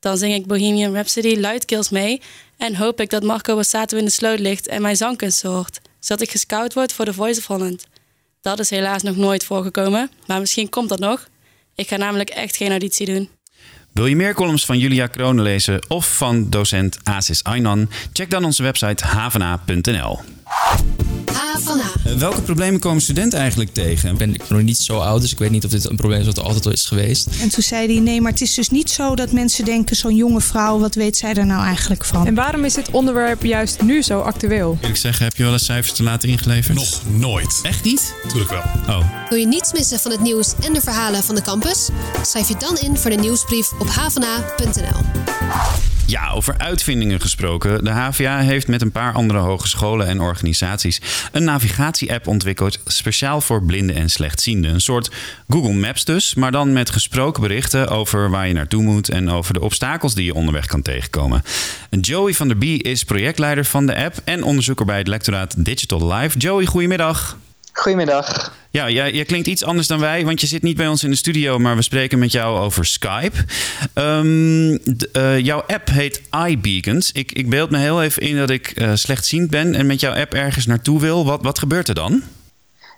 Dan 0.01 0.19
zing 0.19 0.35
ik 0.35 0.47
Bohemian 0.47 0.93
Rhapsody 0.93 1.37
luidkeels 1.37 1.91
mee 1.91 2.21
en 2.57 2.77
hoop 2.77 3.01
ik 3.01 3.11
dat 3.11 3.23
Marco 3.23 3.55
Bassato 3.55 3.97
in 3.97 4.05
de 4.05 4.11
sloot 4.11 4.39
ligt 4.39 4.67
en 4.67 4.83
mijn 4.83 4.97
zangkunst 4.97 5.43
hoort, 5.43 5.81
zodat 6.01 6.23
ik 6.23 6.31
gescout 6.31 6.75
word 6.75 6.93
voor 6.93 7.05
The 7.05 7.13
Voice 7.13 7.41
of 7.41 7.47
Holland. 7.47 7.85
Dat 8.41 8.59
is 8.59 8.71
helaas 8.71 9.03
nog 9.03 9.17
nooit 9.17 9.45
voorgekomen, 9.45 10.11
maar 10.27 10.41
misschien 10.41 10.69
komt 10.69 10.89
dat 10.89 10.99
nog. 10.99 11.29
Ik 11.75 11.89
ga 11.89 11.97
namelijk 11.97 12.31
echt 12.31 12.57
geen 12.57 12.71
auditie 12.71 13.07
doen. 13.07 13.29
Wil 13.93 14.07
je 14.07 14.17
meer 14.17 14.35
columns 14.35 14.65
van 14.65 14.79
Julia 14.79 15.07
Kronen 15.07 15.43
lezen 15.43 15.81
of 15.89 16.17
van 16.17 16.51
docent 16.51 16.99
Asis 17.03 17.45
Aynan? 17.45 17.89
Check 18.13 18.31
dan 18.31 18.45
onze 18.45 18.63
website 18.63 19.05
havena.nl. 19.05 20.21
Uh, 22.07 22.19
welke 22.19 22.43
problemen 22.43 22.81
komen 22.81 23.03
studenten 23.03 23.39
eigenlijk 23.39 23.73
tegen? 23.73 24.11
Ik 24.11 24.19
ben 24.19 24.37
nog 24.49 24.63
niet 24.63 24.79
zo 24.79 24.99
oud, 24.99 25.21
dus 25.21 25.33
ik 25.33 25.39
weet 25.39 25.51
niet 25.51 25.65
of 25.65 25.71
dit 25.71 25.91
een 25.91 25.97
probleem 25.97 26.21
is 26.21 26.27
wat 26.27 26.39
er 26.39 26.45
altijd 26.45 26.67
al 26.67 26.73
is 26.73 26.87
geweest. 26.87 27.29
En 27.41 27.49
toen 27.49 27.63
zei 27.63 27.87
hij: 27.87 28.01
nee, 28.01 28.21
maar 28.21 28.33
het 28.33 28.41
is 28.41 28.55
dus 28.55 28.69
niet 28.69 28.91
zo 28.91 29.15
dat 29.15 29.33
mensen 29.33 29.65
denken: 29.65 29.97
zo'n 29.97 30.15
jonge 30.15 30.41
vrouw, 30.41 30.79
wat 30.79 30.95
weet 30.95 31.17
zij 31.17 31.35
er 31.35 31.47
nou 31.47 31.65
eigenlijk 31.65 32.05
van? 32.05 32.27
En 32.27 32.35
waarom 32.35 32.65
is 32.65 32.75
dit 32.75 32.91
onderwerp 32.91 33.45
juist 33.45 33.83
nu 33.83 34.03
zo 34.03 34.21
actueel? 34.21 34.79
Wil 34.81 34.91
ik 34.91 34.97
zeggen, 34.97 35.25
heb 35.25 35.37
je 35.37 35.43
wel 35.43 35.53
eens 35.53 35.65
cijfers 35.65 35.93
te 35.93 36.03
laten 36.03 36.29
ingeleverd? 36.29 36.77
Nog 36.77 37.01
nooit. 37.11 37.61
Echt 37.63 37.85
niet? 37.85 38.15
Tuurlijk 38.29 38.51
wel. 38.51 38.97
Oh. 38.97 39.29
Wil 39.29 39.39
je 39.39 39.47
niets 39.47 39.73
missen 39.73 39.99
van 39.99 40.11
het 40.11 40.21
nieuws 40.21 40.55
en 40.61 40.73
de 40.73 40.81
verhalen 40.81 41.23
van 41.23 41.35
de 41.35 41.43
campus? 41.43 41.89
Schrijf 42.23 42.49
je 42.49 42.55
dan 42.59 42.79
in 42.79 42.97
voor 42.97 43.11
de 43.11 43.17
nieuwsbrief 43.17 43.73
op 43.79 43.89
havena.nl. 43.89 45.90
Ja, 46.11 46.31
over 46.31 46.59
uitvindingen 46.59 47.21
gesproken. 47.21 47.85
De 47.85 47.91
HVA 47.91 48.39
heeft 48.39 48.69
met 48.69 48.83
een 48.83 48.93
paar 48.93 49.13
andere 49.13 49.39
hogescholen 49.39 50.07
en 50.07 50.21
organisaties 50.21 51.01
een 51.33 51.45
navigatie-app 51.45 52.27
ontwikkeld 52.27 52.81
speciaal 52.85 53.41
voor 53.41 53.65
blinden 53.65 53.97
en 53.97 54.09
slechtzienden. 54.09 54.75
Een 54.75 54.81
soort 54.81 55.11
Google 55.49 55.73
Maps 55.73 56.05
dus, 56.05 56.35
maar 56.35 56.53
dan 56.53 56.73
met 56.73 56.91
gesproken 56.91 57.43
berichten 57.43 57.89
over 57.89 58.31
waar 58.31 58.47
je 58.49 58.55
naartoe 58.55 58.83
moet 58.83 59.09
en 59.09 59.31
over 59.31 59.55
de 59.55 59.61
obstakels 59.61 60.15
die 60.15 60.25
je 60.25 60.35
onderweg 60.35 60.67
kan 60.67 60.83
tegenkomen. 60.83 61.43
Joey 62.01 62.35
van 62.35 62.49
der 62.49 62.59
Bie 62.59 62.83
is 62.83 63.05
projectleider 63.05 63.65
van 63.65 63.87
de 63.87 63.97
app 63.97 64.21
en 64.25 64.43
onderzoeker 64.43 64.87
bij 64.87 64.99
het 64.99 65.09
lectoraat 65.09 65.65
Digital 65.65 66.13
Life. 66.13 66.39
Joey, 66.39 66.67
goedemiddag. 66.67 67.37
Goedemiddag. 67.73 68.53
Ja, 68.71 68.89
jij, 68.89 69.13
jij, 69.13 69.25
klinkt 69.25 69.47
iets 69.47 69.65
anders 69.65 69.87
dan 69.87 70.01
wij, 70.01 70.25
want 70.25 70.41
je 70.41 70.47
zit 70.47 70.63
niet 70.63 70.77
bij 70.77 70.87
ons 70.87 71.05
in 71.05 71.11
de 71.11 71.17
studio, 71.17 71.59
maar 71.59 71.77
we 71.77 71.83
spreken 71.83 72.19
met 72.19 72.33
jou 72.33 72.59
over 72.59 72.87
Skype. 72.87 73.37
Um, 73.95 74.71
uh, 75.13 75.39
jouw 75.39 75.63
app 75.67 75.89
heet 75.89 76.23
iBeacons. 76.47 77.13
Ik, 77.13 77.33
ik 77.33 77.51
beeld 77.51 77.71
me 77.71 77.79
heel 77.79 78.03
even 78.03 78.23
in 78.23 78.37
dat 78.37 78.51
ik 78.51 78.81
uh, 78.81 78.91
slechtziend 78.95 79.51
ben 79.51 79.75
en 79.75 79.87
met 79.87 80.01
jouw 80.01 80.15
app 80.15 80.35
ergens 80.35 80.67
naartoe 80.67 81.01
wil. 81.01 81.25
Wat, 81.25 81.43
wat 81.43 81.59
gebeurt 81.59 81.89
er 81.89 81.95
dan? 81.95 82.23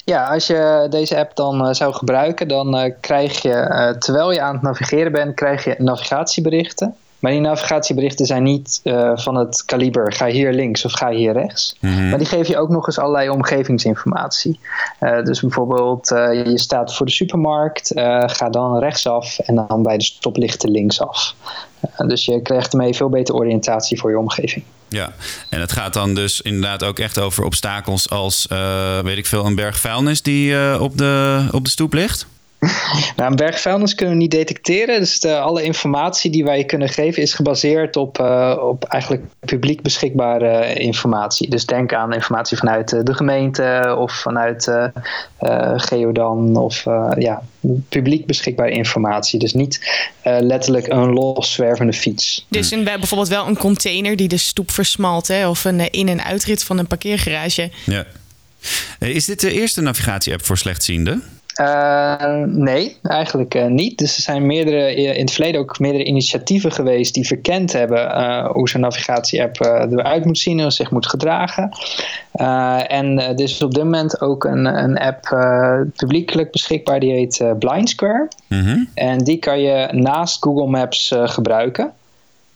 Ja, 0.05 0.25
als 0.25 0.47
je 0.47 0.87
deze 0.91 1.17
app 1.17 1.37
dan 1.37 1.67
uh, 1.69 1.75
zou 1.75 1.95
gebruiken, 1.95 2.49
dan 2.49 2.95
krijg 3.01 3.43
je, 3.43 3.95
terwijl 3.99 4.33
je 4.33 4.41
aan 4.41 4.55
het 4.55 4.63
navigeren 4.63 5.13
bent, 5.13 5.35
krijg 5.35 5.65
je 5.65 5.75
navigatieberichten. 5.79 6.95
Maar 7.23 7.33
die 7.33 7.41
navigatieberichten 7.41 8.27
zijn 8.27 8.43
niet 8.43 8.81
uh, 8.85 9.11
van 9.15 9.35
het 9.35 9.65
kaliber 9.65 10.13
ga 10.13 10.27
hier 10.27 10.53
links 10.53 10.85
of 10.85 10.93
ga 10.93 11.11
hier 11.11 11.33
rechts. 11.33 11.77
Mm 11.81 11.95
-hmm. 11.95 12.09
Maar 12.09 12.19
die 12.19 12.27
geven 12.27 12.47
je 12.47 12.59
ook 12.59 12.69
nog 12.69 12.87
eens 12.87 12.99
allerlei 12.99 13.29
omgevingsinformatie. 13.29 14.61
Uh, 15.01 15.23
dus 15.23 15.41
bijvoorbeeld 15.41 16.11
uh, 16.11 16.47
je 16.47 16.59
staat 16.59 16.95
voor 16.95 17.07
de 17.07 17.13
supermarkt, 17.13 17.91
ga 18.27 18.51
dan 18.51 18.79
rechtsaf 18.79 19.39
en 19.39 19.55
dan 19.55 19.83
bij 19.83 19.99
de 19.99 20.05
stoplichten 20.05 20.71
linksaf. 20.71 21.35
dus 22.07 22.25
je 22.25 22.43
krijgt 22.43 22.73
ermee 22.73 22.95
veel 22.95 23.09
beter 23.09 23.35
oriëntatie 23.35 23.99
voor 23.99 24.11
je 24.11 24.19
omgeving. 24.19 24.65
Ja, 24.89 25.13
en 25.51 25.61
het 25.61 25.73
gaat 25.73 25.93
dan 25.93 26.15
dus 26.15 26.41
inderdaad 26.41 26.85
ook 26.85 26.99
echt 26.99 27.19
over 27.19 27.45
obstakels 27.45 28.11
als, 28.11 28.47
weet 29.03 29.19
ik 29.19 29.27
veel, 29.27 29.47
een 29.47 29.55
berg 29.55 29.79
vuilnis 29.79 30.23
die 30.23 30.81
op, 30.81 30.99
de, 30.99 31.45
op 31.51 31.65
de 31.65 31.71
stoep 31.71 31.93
ligt? 31.93 32.27
Nou, 33.17 33.31
een 33.31 33.37
berg 33.37 33.61
vuilnis 33.61 33.95
kunnen 33.95 34.15
we 34.15 34.21
niet 34.21 34.31
detecteren. 34.31 35.01
Dus 35.01 35.21
de, 35.21 35.39
alle 35.39 35.63
informatie 35.63 36.31
die 36.31 36.45
wij 36.45 36.65
kunnen 36.65 36.89
geven 36.89 37.23
is 37.23 37.35
gebaseerd 37.35 37.97
op, 37.97 38.19
uh, 38.19 38.57
op 38.61 38.85
eigenlijk 38.85 39.23
publiek 39.41 39.83
beschikbare 39.83 40.75
informatie. 40.75 41.51
Dus 41.51 41.67
denk 41.67 41.93
aan 41.93 42.13
informatie 42.13 42.57
vanuit 42.57 43.07
de 43.07 43.15
gemeente 43.15 43.97
of 43.99 44.13
vanuit 44.13 44.67
uh, 44.67 44.87
uh, 45.41 45.73
Geodan 45.77 46.57
of 46.57 46.85
ja, 47.19 47.43
publiek 47.89 48.27
beschikbare 48.27 48.71
informatie. 48.71 49.39
Dus 49.39 49.53
niet 49.53 50.07
letterlijk 50.23 50.87
een 50.87 51.13
loszwervende 51.13 51.93
fiets. 51.93 52.47
Dus 52.49 52.71
een, 52.71 52.85
bijvoorbeeld 52.85 53.29
wel 53.29 53.47
een 53.47 53.59
container 53.59 54.17
die 54.17 54.29
de 54.29 54.37
stoep 54.37 54.71
versmalt 54.71 55.29
hè? 55.29 55.49
of 55.49 55.65
een 55.65 55.91
in- 55.91 56.09
en 56.09 56.25
uitrit 56.25 56.65
van 56.65 56.79
een 56.79 56.87
parkeergarage. 56.87 57.71
Ja. 57.85 58.07
Is 58.99 59.25
dit 59.25 59.41
de 59.41 59.53
eerste 59.53 59.81
navigatie-app 59.81 60.45
voor 60.45 60.59
slechtzienden? 60.59 61.23
Uh, 61.61 62.45
nee, 62.47 62.97
eigenlijk 63.03 63.55
uh, 63.55 63.67
niet. 63.67 63.99
Dus 63.99 64.17
er 64.17 64.23
zijn 64.23 64.47
meerdere, 64.47 64.95
in 64.95 65.21
het 65.21 65.33
verleden 65.33 65.61
ook 65.61 65.79
meerdere 65.79 66.05
initiatieven 66.05 66.73
geweest 66.73 67.15
die 67.15 67.27
verkend 67.27 67.73
hebben 67.73 67.99
uh, 67.99 68.51
hoe 68.51 68.69
zo'n 68.69 68.81
navigatie-app 68.81 69.61
eruit 69.61 70.25
moet 70.25 70.39
zien 70.39 70.61
en 70.61 70.73
zich 70.73 70.91
moet 70.91 71.07
gedragen. 71.07 71.71
en 72.87 73.19
er 73.19 73.41
is 73.41 73.63
op 73.63 73.75
dit 73.75 73.85
moment 73.85 74.21
ook 74.21 74.45
een, 74.45 74.65
een 74.65 74.99
app 74.99 75.25
publiekelijk 75.97 76.51
beschikbaar, 76.51 77.01
die 77.01 77.13
heet 77.13 77.45
Blind 77.59 77.89
Square. 77.89 78.29
Mhm. 78.49 78.85
En 78.95 79.19
die 79.19 79.39
kan 79.39 79.61
je 79.61 79.89
naast 79.91 80.43
Google 80.43 80.67
Maps 80.67 81.15
gebruiken. 81.17 81.93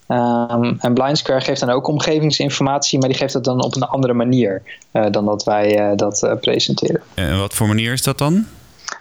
Um, 0.08 0.76
en 0.80 0.94
Blind 0.94 1.18
Square 1.18 1.40
geeft 1.40 1.60
dan 1.60 1.70
ook 1.70 1.86
omgevingsinformatie, 1.86 2.98
maar 2.98 3.08
die 3.08 3.18
geeft 3.18 3.32
dat 3.32 3.44
dan 3.44 3.64
op 3.64 3.76
een 3.76 3.82
andere 3.82 4.12
manier 4.12 4.62
dan 5.10 5.24
dat 5.24 5.44
wij 5.44 5.96
dat 5.96 6.36
presenteren. 6.40 7.00
En 7.14 7.38
wat 7.38 7.54
voor 7.54 7.66
manier 7.66 7.92
is 7.92 8.02
dat 8.02 8.18
dan? 8.18 8.46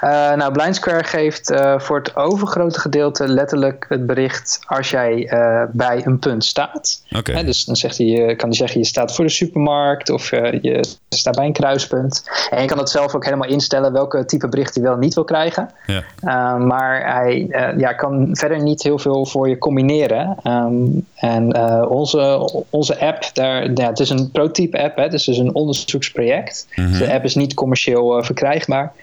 Uh, 0.05 0.33
nou, 0.33 0.51
Blind 0.51 0.75
Square 0.75 1.03
geeft 1.03 1.51
uh, 1.51 1.79
voor 1.79 1.97
het 1.97 2.15
overgrote 2.15 2.79
gedeelte 2.79 3.27
letterlijk 3.27 3.85
het 3.89 4.05
bericht 4.05 4.59
als 4.65 4.89
jij 4.89 5.33
uh, 5.33 5.63
bij 5.71 6.05
een 6.05 6.19
punt 6.19 6.45
staat. 6.45 7.03
Okay. 7.15 7.43
dus 7.43 7.65
dan 7.65 7.75
zegt 7.75 7.97
hij, 7.97 8.35
kan 8.35 8.47
hij 8.47 8.57
zeggen 8.57 8.79
je 8.79 8.85
staat 8.85 9.15
voor 9.15 9.25
de 9.25 9.31
supermarkt 9.31 10.09
of 10.09 10.29
je 10.61 10.85
staat 11.09 11.35
bij 11.35 11.45
een 11.45 11.53
kruispunt. 11.53 12.23
En 12.49 12.61
je 12.61 12.67
kan 12.67 12.77
het 12.77 12.89
zelf 12.89 13.15
ook 13.15 13.25
helemaal 13.25 13.49
instellen 13.49 13.93
welke 13.93 14.25
type 14.25 14.49
bericht 14.49 14.75
hij 14.75 14.83
wel 14.83 14.97
niet 14.97 15.13
wil 15.13 15.23
krijgen. 15.23 15.69
Ja. 15.85 16.57
maar 16.57 17.13
hij 17.13 17.47
ja, 17.77 17.93
kan 17.93 18.27
verder 18.31 18.61
niet 18.61 18.83
heel 18.83 18.99
veel 18.99 19.25
voor 19.25 19.49
je 19.49 19.57
combineren. 19.57 20.37
Um, 20.43 21.07
en 21.15 21.57
onze, 21.87 22.51
onze 22.69 22.99
app, 22.99 23.29
daar, 23.33 23.71
ja, 23.73 23.87
het 23.87 23.99
is 23.99 24.09
een 24.09 24.31
prototype 24.31 24.83
app, 24.83 24.97
hè, 24.97 25.09
dus 25.09 25.25
het 25.25 25.35
is 25.35 25.41
een 25.41 25.55
onderzoeksproject. 25.55 26.67
Mm 26.69 26.83
-hmm. 26.83 26.93
dus 26.93 27.07
de 27.07 27.13
app 27.13 27.23
is 27.23 27.35
niet 27.35 27.53
commercieel 27.53 28.23
verkrijgbaar. 28.23 28.93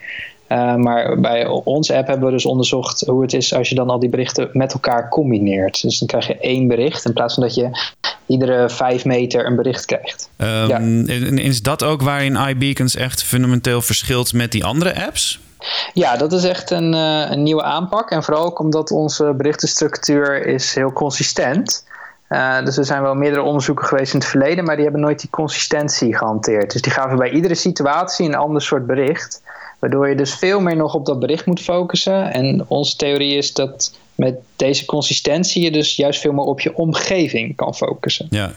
Uh, 0.53 0.75
maar 0.75 1.19
bij 1.19 1.45
onze 1.47 1.95
app 1.95 2.07
hebben 2.07 2.25
we 2.25 2.31
dus 2.31 2.45
onderzocht 2.45 3.01
hoe 3.01 3.21
het 3.21 3.33
is 3.33 3.53
als 3.53 3.69
je 3.69 3.75
dan 3.75 3.89
al 3.89 3.99
die 3.99 4.09
berichten 4.09 4.49
met 4.51 4.73
elkaar 4.73 5.09
combineert. 5.09 5.81
Dus 5.81 5.99
dan 5.99 6.07
krijg 6.07 6.27
je 6.27 6.37
één 6.37 6.67
bericht 6.67 7.05
in 7.05 7.13
plaats 7.13 7.33
van 7.33 7.43
dat 7.43 7.55
je 7.55 7.69
iedere 8.25 8.69
vijf 8.69 9.05
meter 9.05 9.45
een 9.45 9.55
bericht 9.55 9.85
krijgt. 9.85 10.29
Um, 10.37 10.47
ja. 10.67 10.79
Is 11.41 11.61
dat 11.61 11.83
ook 11.83 12.01
waarin 12.01 12.35
iBeacons 12.35 12.95
echt 12.95 13.23
fundamenteel 13.23 13.81
verschilt 13.81 14.33
met 14.33 14.51
die 14.51 14.65
andere 14.65 15.05
apps? 15.05 15.39
Ja, 15.93 16.17
dat 16.17 16.33
is 16.33 16.43
echt 16.43 16.71
een, 16.71 16.93
uh, 16.93 17.31
een 17.31 17.43
nieuwe 17.43 17.63
aanpak. 17.63 18.11
En 18.11 18.23
vooral 18.23 18.45
ook 18.45 18.59
omdat 18.59 18.91
onze 18.91 19.33
berichtenstructuur 19.37 20.45
is 20.45 20.75
heel 20.75 20.93
consistent 20.93 21.83
uh, 22.33 22.63
dus 22.63 22.77
er 22.77 22.85
zijn 22.85 23.01
wel 23.01 23.15
meerdere 23.15 23.41
onderzoeken 23.41 23.85
geweest 23.85 24.13
in 24.13 24.19
het 24.19 24.27
verleden, 24.27 24.63
maar 24.63 24.75
die 24.75 24.83
hebben 24.83 25.01
nooit 25.01 25.19
die 25.19 25.29
consistentie 25.29 26.17
gehanteerd. 26.17 26.71
Dus 26.71 26.81
die 26.81 26.91
gaven 26.91 27.17
bij 27.17 27.29
iedere 27.29 27.55
situatie 27.55 28.27
een 28.27 28.35
ander 28.35 28.61
soort 28.61 28.85
bericht. 28.85 29.41
Waardoor 29.83 30.09
je 30.09 30.15
dus 30.15 30.35
veel 30.35 30.59
meer 30.59 30.75
nog 30.75 30.93
op 30.93 31.05
dat 31.05 31.19
bericht 31.19 31.45
moet 31.45 31.61
focussen. 31.61 32.33
En 32.33 32.65
onze 32.67 32.95
theorie 32.95 33.37
is 33.37 33.53
dat 33.53 33.97
met 34.23 34.35
deze 34.55 34.85
consistentie 34.85 35.63
je 35.63 35.71
dus 35.71 35.95
juist 35.95 36.19
veel 36.19 36.31
meer 36.31 36.43
op 36.43 36.59
je 36.59 36.75
omgeving 36.75 37.55
kan 37.55 37.75
focussen. 37.75 38.27
Ja, 38.29 38.53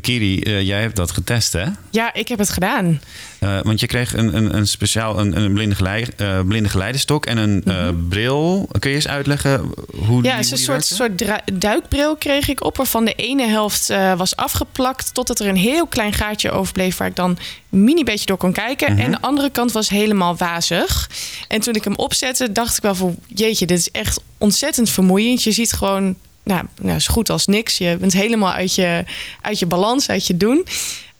Kiri, 0.00 0.40
uh, 0.42 0.62
jij 0.62 0.80
hebt 0.80 0.96
dat 0.96 1.10
getest 1.10 1.52
hè? 1.52 1.64
Ja, 1.90 2.14
ik 2.14 2.28
heb 2.28 2.38
het 2.38 2.50
gedaan. 2.50 3.00
Uh, 3.40 3.60
want 3.62 3.80
je 3.80 3.86
kreeg 3.86 4.16
een, 4.16 4.36
een, 4.36 4.56
een 4.56 4.66
speciaal 4.66 5.18
een, 5.18 5.36
een 5.36 5.52
blinde, 5.52 5.74
geleid, 5.74 6.12
uh, 6.20 6.40
blinde 6.40 6.68
geleidestok 6.68 7.26
en 7.26 7.36
een 7.36 7.62
mm 7.64 7.72
-hmm. 7.72 8.08
bril. 8.08 8.68
Kun 8.78 8.90
je 8.90 8.96
eens 8.96 9.08
uitleggen 9.08 9.60
hoe 10.06 10.16
ja, 10.16 10.20
die 10.20 10.30
Ja, 10.30 10.38
een 10.38 10.44
soort, 10.44 10.84
soort 10.84 11.24
duikbril 11.52 12.16
kreeg 12.16 12.48
ik 12.48 12.64
op, 12.64 12.76
waarvan 12.76 13.04
de 13.04 13.14
ene 13.14 13.46
helft 13.46 13.92
was 14.16 14.36
afgeplakt 14.36 15.14
totdat 15.14 15.40
er 15.40 15.46
een 15.46 15.56
heel 15.56 15.86
klein 15.86 16.12
gaatje 16.12 16.50
overbleef 16.50 16.96
waar 16.96 17.08
ik 17.08 17.16
dan 17.16 17.38
een 17.70 17.84
mini 17.84 18.04
beetje 18.04 18.26
door 18.26 18.36
kon 18.36 18.52
kijken. 18.52 18.92
Mhm. 18.92 19.02
En 19.02 19.10
de 19.10 19.20
andere 19.20 19.50
kant 19.50 19.72
was 19.72 19.88
helemaal 19.88 20.36
wazig. 20.36 21.10
En 21.48 21.60
toen 21.60 21.74
ik 21.74 21.84
hem 21.84 21.96
opzette, 21.96 22.52
dacht 22.52 22.76
ik 22.76 22.82
wel 22.82 22.94
van 22.94 23.16
jeetje, 23.26 23.66
dit 23.66 23.78
is 23.78 23.90
echt 23.90 24.20
ontzettend 24.38 24.90
vermoeiend. 24.98 25.42
Je 25.42 25.52
ziet 25.52 25.72
gewoon 25.72 26.14
nou, 26.42 26.64
nou, 26.80 26.98
zo 26.98 27.12
goed 27.12 27.30
als 27.30 27.46
niks. 27.46 27.78
Je 27.78 27.96
bent 28.00 28.12
helemaal 28.12 28.52
uit 28.52 28.74
je, 28.74 29.04
uit 29.40 29.58
je 29.58 29.66
balans, 29.66 30.08
uit 30.08 30.26
je 30.26 30.36
doen. 30.36 30.66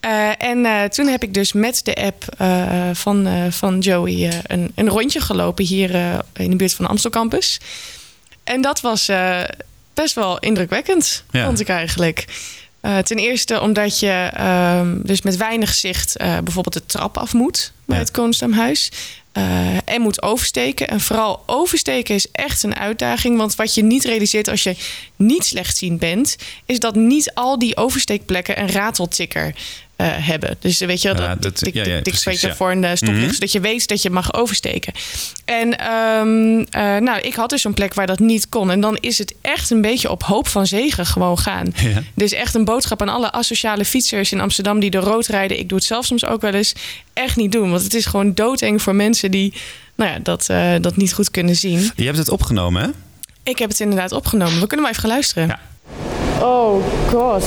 Uh, 0.05 0.43
en 0.43 0.57
uh, 0.57 0.83
toen 0.83 1.07
heb 1.07 1.23
ik 1.23 1.33
dus 1.33 1.53
met 1.53 1.81
de 1.85 1.95
app 1.95 2.25
uh, 2.41 2.89
van, 2.93 3.27
van 3.51 3.79
Joey 3.79 4.41
een, 4.47 4.71
een 4.75 4.89
rondje 4.89 5.21
gelopen 5.21 5.65
hier 5.65 5.91
in 6.33 6.49
de 6.49 6.55
buurt 6.55 6.73
van 6.73 6.85
de 6.85 6.91
Amstel 6.91 7.11
Campus. 7.11 7.59
En 8.43 8.61
dat 8.61 8.81
was 8.81 9.09
best 9.93 10.15
wel 10.15 10.39
indrukwekkend, 10.39 11.23
Ja. 11.31 11.45
vond 11.45 11.59
ik 11.59 11.69
eigenlijk. 11.69 12.25
ten 12.81 13.17
eerste 13.17 13.61
omdat 13.61 13.99
je 13.99 14.29
ehm, 14.33 14.97
dus 15.03 15.21
met 15.21 15.37
weinig 15.37 15.73
zicht 15.73 16.15
bijvoorbeeld 16.17 16.73
de 16.73 16.85
trap 16.85 17.17
af 17.17 17.33
moet 17.33 17.71
bij 17.85 17.97
Ja. 17.97 18.03
het 18.03 18.11
Koonsdamhuis. 18.11 18.91
Uh, 19.33 19.77
en 19.85 20.01
moet 20.01 20.21
oversteken. 20.21 20.87
En 20.87 20.99
vooral 20.99 21.43
oversteken 21.45 22.15
is 22.15 22.31
echt 22.31 22.63
een 22.63 22.75
uitdaging. 22.75 23.37
Want 23.37 23.55
wat 23.55 23.73
je 23.73 23.83
niet 23.83 24.03
realiseert 24.03 24.47
als 24.47 24.63
je 24.63 24.75
niet 25.15 25.45
slechtziend 25.45 25.99
bent, 25.99 26.35
is 26.65 26.79
dat 26.79 26.95
niet 26.95 27.33
al 27.33 27.59
die 27.59 27.77
oversteekplekken 27.77 28.59
een 28.59 28.71
rateltikker 28.71 29.55
uh, 30.01 30.07
hebben. 30.11 30.55
Dus 30.59 30.79
weet 30.79 31.01
je, 31.01 31.13
dat 31.13 31.59
Ja, 31.59 31.83
ja, 31.83 31.83
ja, 31.95 32.01
precies, 32.01 32.41
ja. 32.41 32.55
voor 32.55 32.71
een 32.71 32.97
stoplicht, 32.97 33.21
Mhm. 33.25 33.33
zodat 33.33 33.51
je 33.51 33.59
weet 33.59 33.87
dat 33.87 34.01
je 34.01 34.09
mag 34.09 34.33
oversteken. 34.33 34.93
En 35.45 35.77
ehm, 35.77 36.59
eh, 36.69 37.01
nou, 37.01 37.19
ik 37.19 37.33
had 37.33 37.49
dus 37.49 37.63
een 37.63 37.73
plek 37.73 37.93
waar 37.93 38.07
dat 38.07 38.19
niet 38.19 38.49
kon. 38.49 38.71
En 38.71 38.81
dan 38.81 38.97
is 38.97 39.17
het 39.17 39.33
echt 39.41 39.69
een 39.69 39.81
beetje 39.81 40.09
op 40.11 40.23
hoop 40.23 40.47
van 40.47 40.67
zegen 40.67 41.05
gewoon 41.05 41.37
gaan. 41.39 41.67
Ja. 41.89 42.01
Dus 42.15 42.31
echt 42.31 42.53
een 42.55 42.65
boodschap 42.65 43.01
aan 43.01 43.09
alle 43.09 43.31
asociale 43.31 43.85
fietsers 43.85 44.31
in 44.31 44.39
Amsterdam 44.41 44.79
die 44.79 44.89
door 44.89 45.03
rood 45.03 45.27
rijden. 45.27 45.59
Ik 45.59 45.69
doe 45.69 45.77
het 45.77 45.87
zelf 45.87 46.05
soms 46.05 46.25
ook 46.25 46.41
wel 46.41 46.53
eens. 46.53 46.73
Echt 47.13 47.35
niet 47.35 47.51
doen. 47.51 47.69
Want 47.71 47.83
het 47.83 47.93
is 47.93 48.05
gewoon 48.05 48.33
doodeng 48.33 48.81
voor 48.81 48.95
mensen 48.95 49.31
die 49.31 49.53
nou 49.95 50.11
ja, 50.11 50.19
dat, 50.23 50.49
eh, 50.49 50.71
dat 50.81 50.95
niet 50.95 51.13
goed 51.13 51.31
kunnen 51.31 51.55
zien. 51.55 51.91
Je 51.95 52.05
hebt 52.05 52.17
het 52.17 52.29
opgenomen, 52.29 52.81
hè? 52.81 52.89
Ik 53.43 53.59
heb 53.59 53.69
het 53.69 53.79
inderdaad 53.79 54.11
opgenomen. 54.11 54.59
We 54.59 54.67
kunnen 54.67 54.79
maar 54.81 54.89
even 54.89 55.01
gaan 55.01 55.11
luisteren. 55.11 55.47
Ja. 55.47 55.59
Oh 56.45 56.83
god. 57.09 57.43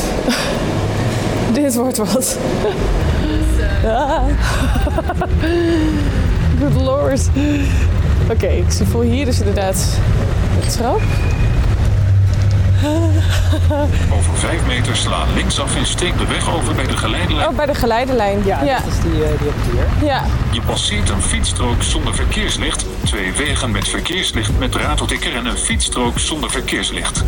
Dit 1.61 1.75
wordt 1.75 1.97
wat. 1.97 2.39
Ah. 3.87 4.23
Good 6.61 6.83
lord. 6.83 7.29
Oké, 8.31 8.47
ik 8.47 8.71
zie 8.71 8.87
voor 8.87 9.03
hier 9.03 9.25
dus 9.25 9.39
inderdaad 9.39 9.99
de 10.61 10.71
trap. 10.71 11.01
Over 14.13 14.35
5 14.35 14.67
meter 14.67 14.97
sla 14.97 15.25
linksaf 15.35 15.77
en 15.77 15.87
steek 15.87 16.19
de 16.19 16.27
weg 16.27 16.55
over 16.55 16.75
bij 16.75 16.87
de 16.87 16.97
geleidelijn. 16.97 17.49
Oh, 17.49 17.57
bij 17.57 17.67
de 17.67 17.75
geleidelijn. 17.75 18.43
Ja, 18.45 18.59
dat 18.59 18.93
is 18.93 19.01
die, 19.01 19.25
eh, 19.25 19.39
die 19.39 19.49
op 19.49 19.55
hier. 19.71 20.09
Ja. 20.09 20.25
Je 20.51 20.61
passeert 20.61 21.09
een 21.09 21.23
fietsstrook 21.23 21.83
zonder 21.83 22.15
verkeerslicht, 22.15 22.87
twee 23.05 23.33
wegen 23.33 23.71
met 23.71 23.89
verkeerslicht 23.89 24.59
met 24.59 24.75
rateltikker 24.75 25.37
en 25.37 25.47
een 25.47 25.59
fietsstrook 25.59 26.19
zonder 26.19 26.51
verkeerslicht. 26.51 27.25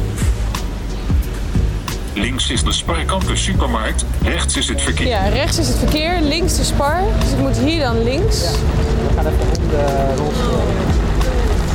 Links 2.14 2.50
is 2.50 2.62
de 2.62 2.72
Spar 2.72 3.04
Campus 3.04 3.44
supermarkt, 3.44 4.04
rechts 4.22 4.56
is 4.56 4.68
het 4.68 4.82
verkeer. 4.82 5.06
ja, 5.06 5.28
rechts 5.28 5.58
is 5.58 5.68
het 5.68 5.78
verkeer, 5.78 6.20
links 6.20 6.56
de 6.56 6.64
spar. 6.64 7.00
Dus 7.20 7.30
ik 7.30 7.38
moet 7.38 7.56
hier 7.56 7.80
dan 7.80 8.02
links. 8.02 8.40
We 8.40 9.14
gaan 9.14 9.26
even 9.26 9.62
om 9.62 9.68
de 9.68 10.14
rolstoel. 10.16 10.62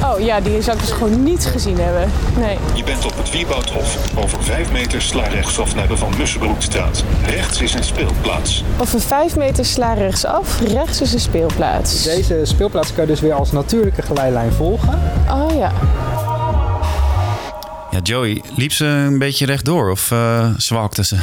Oh 0.03 0.19
ja, 0.19 0.39
die 0.39 0.62
zou 0.62 0.77
ik 0.77 0.84
dus 0.84 0.91
gewoon 0.91 1.24
niet 1.24 1.46
gezien 1.46 1.79
hebben. 1.79 2.12
Nee. 2.38 2.58
Je 2.74 2.84
bent 2.84 3.05
op 3.05 3.17
het 3.17 3.31
Wieboudhof. 3.31 3.98
Over 4.17 4.43
5 4.43 4.72
meter 4.72 5.01
sla 5.01 5.24
rechtsaf 5.27 5.75
naar 5.75 5.88
de 5.88 5.98
Van 5.98 6.13
Mussenbroekstraat. 6.17 7.03
Rechts 7.25 7.62
is 7.62 7.74
een 7.74 7.84
speelplaats. 7.84 8.63
Over 8.81 9.01
vijf 9.01 9.36
meter 9.36 9.65
sla 9.65 9.93
rechtsaf, 9.93 10.60
rechts 10.60 11.01
is 11.01 11.13
een 11.13 11.19
speelplaats. 11.19 12.03
Deze 12.03 12.39
speelplaats 12.43 12.93
kan 12.93 13.03
je 13.03 13.10
dus 13.10 13.19
weer 13.19 13.34
als 13.34 13.51
natuurlijke 13.51 14.01
geleidlijn 14.01 14.51
volgen. 14.51 15.00
Oh 15.31 15.58
ja. 15.58 15.72
Ja, 17.91 18.00
Joey, 18.03 18.41
liep 18.55 18.72
ze 18.72 18.86
een 18.86 19.17
beetje 19.19 19.46
rechtdoor 19.46 19.91
of 19.91 20.12
eh 20.12 20.50
zwalkte 20.58 21.03
ze? 21.03 21.17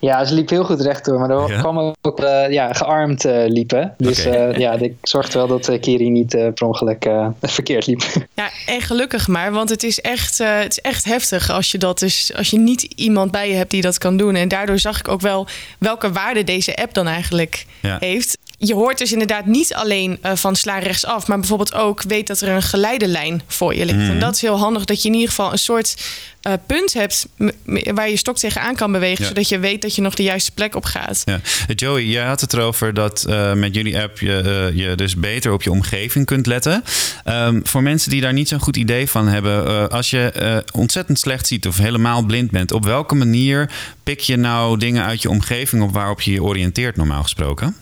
Ja, 0.00 0.24
ze 0.24 0.34
liep 0.34 0.48
heel 0.50 0.64
goed 0.64 0.80
rechtdoor, 0.80 1.18
maar 1.18 1.30
er 1.30 1.50
Ja? 1.52 1.58
kwam 1.60 1.94
ook 2.02 2.20
eh, 2.20 2.50
ja, 2.52 2.72
gearmd 2.72 3.24
eh, 3.24 3.42
liepen. 3.46 3.94
Dus 3.98 4.24
eh, 4.24 4.52
ja, 4.58 4.72
ik 4.72 4.92
zorgde 5.02 5.38
wel 5.38 5.46
dat 5.46 5.68
eh, 5.68 5.80
Kiri 5.80 6.10
niet 6.10 6.34
eh, 6.34 6.52
per 6.54 6.66
ongeluk 6.66 7.04
eh, 7.04 7.28
verkeerd 7.42 7.86
liep. 7.86 8.02
Ja, 8.34 8.50
en 8.66 8.80
gelukkig 8.80 9.28
maar, 9.28 9.52
want 9.52 9.68
het 9.70 9.82
is 9.82 10.00
echt, 10.00 10.40
eh, 10.40 10.58
het 10.58 10.70
is 10.72 10.80
echt 10.80 11.04
heftig 11.04 11.50
als 11.50 11.70
je 11.70 11.78
dat 11.78 11.98
dus, 11.98 12.32
als 12.36 12.50
je 12.50 12.58
niet 12.58 12.82
iemand 12.82 13.30
bij 13.30 13.48
je 13.48 13.54
hebt 13.54 13.70
die 13.70 13.82
dat 13.82 13.98
kan 13.98 14.16
doen. 14.16 14.34
En 14.34 14.48
daardoor 14.48 14.78
zag 14.78 14.98
ik 14.98 15.08
ook 15.08 15.20
wel 15.20 15.46
welke 15.78 16.12
waarde 16.12 16.44
deze 16.44 16.76
app 16.76 16.94
dan 16.94 17.06
eigenlijk 17.06 17.66
Ja. 17.80 17.96
heeft. 18.00 18.38
Je 18.58 18.74
hoort 18.74 18.98
dus 18.98 19.12
inderdaad 19.12 19.46
niet 19.46 19.74
alleen 19.74 20.18
eh, 20.20 20.32
van 20.34 20.56
sla 20.56 20.78
rechtsaf, 20.78 21.26
maar 21.26 21.38
bijvoorbeeld 21.38 21.74
ook 21.74 22.02
weet 22.02 22.26
dat 22.26 22.40
er 22.40 22.48
een 22.48 22.62
geleidelijn 22.62 23.42
voor 23.46 23.74
je 23.74 23.84
ligt. 23.84 23.98
Mhm. 23.98 24.10
En 24.10 24.18
dat 24.20 24.34
is 24.34 24.40
heel 24.40 24.58
handig 24.58 24.84
dat 24.84 25.02
je 25.02 25.08
in 25.08 25.14
ieder 25.14 25.28
geval 25.28 25.52
een 25.52 25.58
soort 25.58 25.96
eh, 26.40 26.52
punt 26.66 26.92
hebt 26.92 27.28
waar 27.66 28.10
je 28.10 28.16
stok 28.16 28.36
tegenaan 28.36 28.74
kan 28.74 28.92
bewegen, 28.92 29.22
Ja. 29.22 29.28
zodat 29.28 29.48
je 29.48 29.58
weet 29.58 29.82
dat 29.82 29.94
je 29.94 30.02
nog 30.02 30.14
de 30.14 30.22
juiste 30.22 30.52
plek 30.52 30.74
op 30.74 30.84
gaat. 30.84 31.22
Ja. 31.24 31.40
Joey, 31.74 32.04
jij 32.04 32.24
had 32.24 32.40
het 32.40 32.52
erover 32.52 32.94
dat 32.94 33.24
eh, 33.24 33.52
met 33.52 33.74
jullie 33.74 33.98
app 34.00 34.18
je, 34.18 34.70
je 34.74 34.94
dus 34.94 35.16
beter 35.16 35.52
op 35.52 35.62
je 35.62 35.70
omgeving 35.70 36.26
kunt 36.26 36.46
letten. 36.46 36.84
Ehm, 37.24 37.60
voor 37.62 37.82
mensen 37.82 38.10
die 38.10 38.20
daar 38.20 38.32
niet 38.32 38.48
zo'n 38.48 38.60
goed 38.60 38.76
idee 38.76 39.10
van 39.10 39.28
hebben, 39.28 39.90
als 39.90 40.10
je 40.10 40.64
ontzettend 40.72 41.18
slecht 41.18 41.46
ziet 41.46 41.66
of 41.66 41.76
helemaal 41.78 42.22
blind 42.22 42.50
bent, 42.50 42.72
op 42.72 42.84
welke 42.84 43.14
manier 43.14 43.70
pik 44.02 44.20
je 44.20 44.36
nou 44.36 44.78
dingen 44.78 45.04
uit 45.04 45.22
je 45.22 45.30
omgeving 45.30 45.82
op 45.82 45.92
waarop 45.92 46.20
je 46.20 46.32
je 46.32 46.42
oriënteert 46.42 46.96
normaal 46.96 47.22
gesproken? 47.22 47.76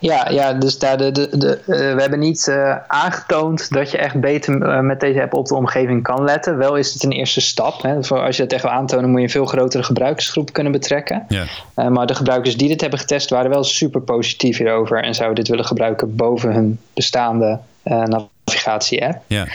Ja, 0.00 0.28
ja 0.30 0.52
dus 0.52 0.78
daar 0.78 0.96
de, 0.96 1.10
de, 1.12 1.28
de, 1.38 1.60
uh, 1.66 1.76
we 1.94 2.00
hebben 2.00 2.18
niet 2.18 2.46
uh, 2.46 2.76
aangetoond 2.86 3.72
dat 3.72 3.90
je 3.90 3.98
echt 3.98 4.20
beter 4.20 4.54
uh, 4.62 4.80
met 4.80 5.00
deze 5.00 5.22
app 5.22 5.34
op 5.34 5.46
de 5.46 5.54
omgeving 5.54 6.02
kan 6.02 6.24
letten. 6.24 6.58
Wel 6.58 6.76
is 6.76 6.92
het 6.92 7.02
een 7.02 7.12
eerste 7.12 7.40
stap. 7.40 7.82
Hè. 7.82 8.04
Voor 8.04 8.20
als 8.20 8.36
je 8.36 8.42
het 8.42 8.52
echt 8.52 8.62
wil 8.62 8.70
aantonen, 8.70 9.10
moet 9.10 9.18
je 9.18 9.24
een 9.24 9.30
veel 9.30 9.46
grotere 9.46 9.82
gebruikersgroep 9.82 10.52
kunnen 10.52 10.72
betrekken. 10.72 11.26
Ja. 11.28 11.44
maar 11.88 12.06
de 12.06 12.14
gebruikers 12.14 12.56
die 12.56 12.68
dit 12.68 12.80
hebben 12.80 12.98
getest, 12.98 13.30
waren 13.30 13.50
wel 13.50 13.64
super 13.64 14.00
positief 14.00 14.58
hierover 14.58 15.02
en 15.02 15.14
zouden 15.14 15.36
dit 15.36 15.48
willen 15.48 15.64
gebruiken 15.64 16.16
boven 16.16 16.52
hun 16.52 16.80
bestaande 16.94 17.58
navigatie-app. 17.82 19.22
Ja. 19.26 19.46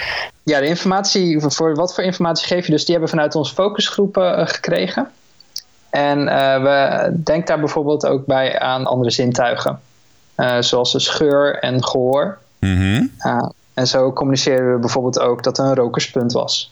ja, 0.43 0.59
de 0.59 0.65
informatie, 0.65 1.39
voor 1.39 1.75
wat 1.75 1.93
voor 1.93 2.03
informatie 2.03 2.47
geef 2.47 2.65
je 2.65 2.71
dus? 2.71 2.85
Die 2.85 2.95
hebben 2.95 3.09
we 3.11 3.15
vanuit 3.15 3.35
onze 3.35 3.53
focusgroepen 3.53 4.47
gekregen. 4.47 5.09
En 5.89 6.25
we 6.63 7.09
denken 7.23 7.45
daar 7.45 7.59
bijvoorbeeld 7.59 8.05
ook 8.05 8.25
bij 8.25 8.59
aan 8.59 8.85
andere 8.85 9.11
zintuigen. 9.11 9.79
Uh, 10.41 10.57
zoals 10.59 10.91
de 10.91 10.99
scheur 10.99 11.59
en 11.59 11.83
gehoor. 11.83 12.37
Mm 12.59 12.77
-hmm. 12.77 13.11
uh, 13.19 13.49
en 13.73 13.87
zo 13.87 14.13
communiceren 14.13 14.73
we 14.73 14.79
bijvoorbeeld 14.79 15.19
ook 15.19 15.43
dat 15.43 15.57
er 15.57 15.65
een 15.65 15.75
rokerspunt 15.75 16.31
was. 16.31 16.71